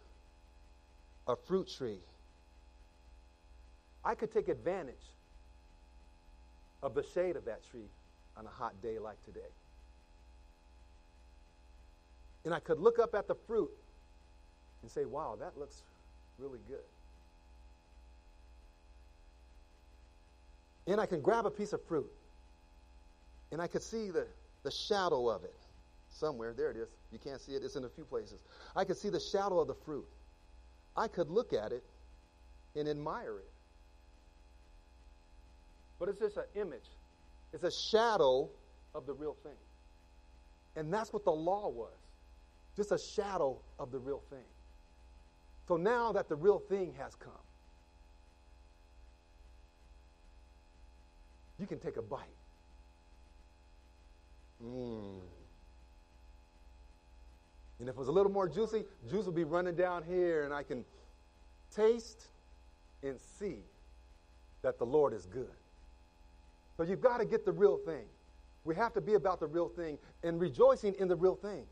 a 1.29 1.37
fruit 1.37 1.73
tree, 1.79 2.01
I 4.05 4.17
could 4.17 4.33
take 4.33 4.49
advantage 4.49 4.97
of 6.85 6.95
the 6.95 7.03
shade 7.15 7.35
of 7.35 7.47
that 7.47 7.69
tree 7.71 7.89
on 8.37 8.45
a 8.45 8.51
hot 8.51 8.81
day 8.83 8.99
like 8.99 9.21
today. 9.25 9.41
And 12.45 12.53
I 12.53 12.61
could 12.61 12.79
look 12.79 12.99
up 12.99 13.15
at 13.15 13.27
the 13.27 13.35
fruit 13.35 13.71
and 14.83 14.91
say, 14.91 15.07
wow, 15.07 15.37
that 15.41 15.59
looks 15.59 15.83
really 16.39 16.59
good. 16.69 16.85
And 20.87 21.01
I 21.01 21.07
can 21.07 21.23
grab 21.23 21.47
a 21.47 21.51
piece 21.51 21.73
of 21.73 21.83
fruit 21.89 22.11
and 23.51 23.63
I 23.63 23.67
could 23.67 23.83
see 23.83 24.11
the, 24.11 24.27
the 24.63 24.71
shadow 24.71 25.31
of 25.31 25.43
it 25.43 25.55
somewhere. 26.11 26.53
There 26.53 26.71
it 26.71 26.77
is. 26.77 26.89
You 27.11 27.19
can't 27.19 27.41
see 27.41 27.53
it, 27.53 27.65
it's 27.65 27.77
in 27.77 27.85
a 27.85 27.89
few 27.89 28.05
places. 28.05 28.41
I 28.77 28.85
could 28.85 28.99
see 28.99 29.09
the 29.09 29.21
shadow 29.21 29.59
of 29.59 29.69
the 29.69 29.75
fruit. 29.87 30.05
I 30.95 31.09
could 31.09 31.31
look 31.31 31.55
at 31.55 31.73
it 31.73 31.83
and 32.77 32.87
admire 32.87 33.39
it. 33.39 33.54
But 35.99 36.09
it's 36.09 36.19
just 36.19 36.37
an 36.37 36.45
image, 36.55 36.89
it's 37.53 37.65
a 37.65 37.71
shadow 37.71 38.49
of 38.95 39.07
the 39.07 39.15
real 39.15 39.37
thing. 39.43 39.53
And 40.77 40.93
that's 40.93 41.13
what 41.13 41.25
the 41.25 41.33
law 41.33 41.69
was 41.69 41.93
just 42.77 42.93
a 42.93 42.99
shadow 42.99 43.57
of 43.79 43.93
the 43.93 43.99
real 43.99 44.23
thing. 44.31 44.45
So 45.69 45.77
now 45.77 46.13
that 46.13 46.29
the 46.29 46.37
real 46.37 46.59
thing 46.59 46.93
has 46.99 47.15
come, 47.15 47.33
you 51.59 51.67
can 51.67 51.79
take 51.79 51.97
a 51.97 52.03
bite. 52.03 52.21
mm, 54.63 55.21
And 57.81 57.89
if 57.89 57.95
it 57.95 57.99
was 57.99 58.09
a 58.09 58.13
little 58.13 58.33
more 58.33 58.49
juicy, 58.49 58.85
juice 59.11 59.25
will 59.25 59.33
be 59.33 59.45
running 59.45 59.75
down 59.75 60.05
here, 60.05 60.45
and 60.45 60.55
I 60.55 60.63
can 60.63 60.85
taste 61.75 62.29
and 63.03 63.19
see 63.21 63.59
that 64.63 64.79
the 64.79 64.87
Lord 64.87 65.13
is 65.13 65.27
good. 65.27 65.51
So 66.77 66.83
you've 66.83 67.01
got 67.01 67.19
to 67.19 67.25
get 67.25 67.45
the 67.45 67.53
real 67.53 67.79
thing. 67.79 68.05
We 68.65 68.75
have 68.75 68.93
to 68.95 69.01
be 69.01 69.15
about 69.15 69.41
the 69.41 69.47
real 69.47 69.69
thing 69.69 69.99
and 70.23 70.41
rejoicing 70.41 70.95
in 70.99 71.09
the 71.09 71.17
real 71.17 71.37
thing. 71.37 71.65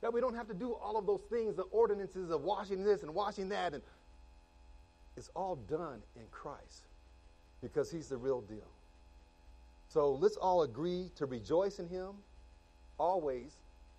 That 0.00 0.12
we 0.12 0.20
don't 0.20 0.34
have 0.34 0.48
to 0.48 0.54
do 0.54 0.72
all 0.72 0.96
of 0.96 1.06
those 1.06 1.22
things, 1.30 1.54
the 1.54 1.62
ordinances 1.64 2.30
of 2.30 2.42
washing 2.42 2.82
this 2.82 3.02
and 3.02 3.14
washing 3.14 3.48
that, 3.50 3.74
and 3.74 3.82
it's 5.16 5.30
all 5.34 5.56
done 5.56 6.00
in 6.16 6.22
Christ 6.30 6.86
because 7.60 7.90
He's 7.90 8.08
the 8.08 8.16
real 8.16 8.40
deal. 8.40 8.68
So 9.88 10.12
let's 10.12 10.36
all 10.36 10.62
agree 10.62 11.10
to 11.16 11.26
rejoice 11.26 11.78
in 11.78 11.88
Him 11.88 12.14
always. 12.98 13.52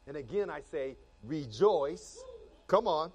And 0.07 0.17
again, 0.17 0.49
I 0.49 0.61
say, 0.61 0.95
rejoice. 1.23 2.23
Come 2.67 2.87
on. 2.87 3.11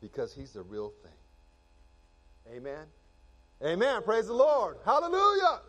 Because 0.00 0.34
He's 0.34 0.52
the 0.52 0.62
real 0.62 0.92
thing. 1.02 2.56
Amen. 2.56 2.86
Amen. 3.64 4.02
Praise 4.02 4.26
the 4.26 4.34
Lord. 4.34 4.76
Hallelujah. 4.84 5.60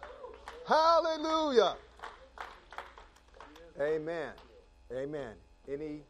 Hallelujah. 0.67 1.75
Amen. 3.79 4.33
Amen. 4.91 5.33
Any 5.71 6.01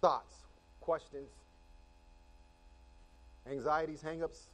thoughts, 0.00 0.36
questions, 0.80 1.30
anxieties, 3.50 4.02
hangups? 4.02 4.48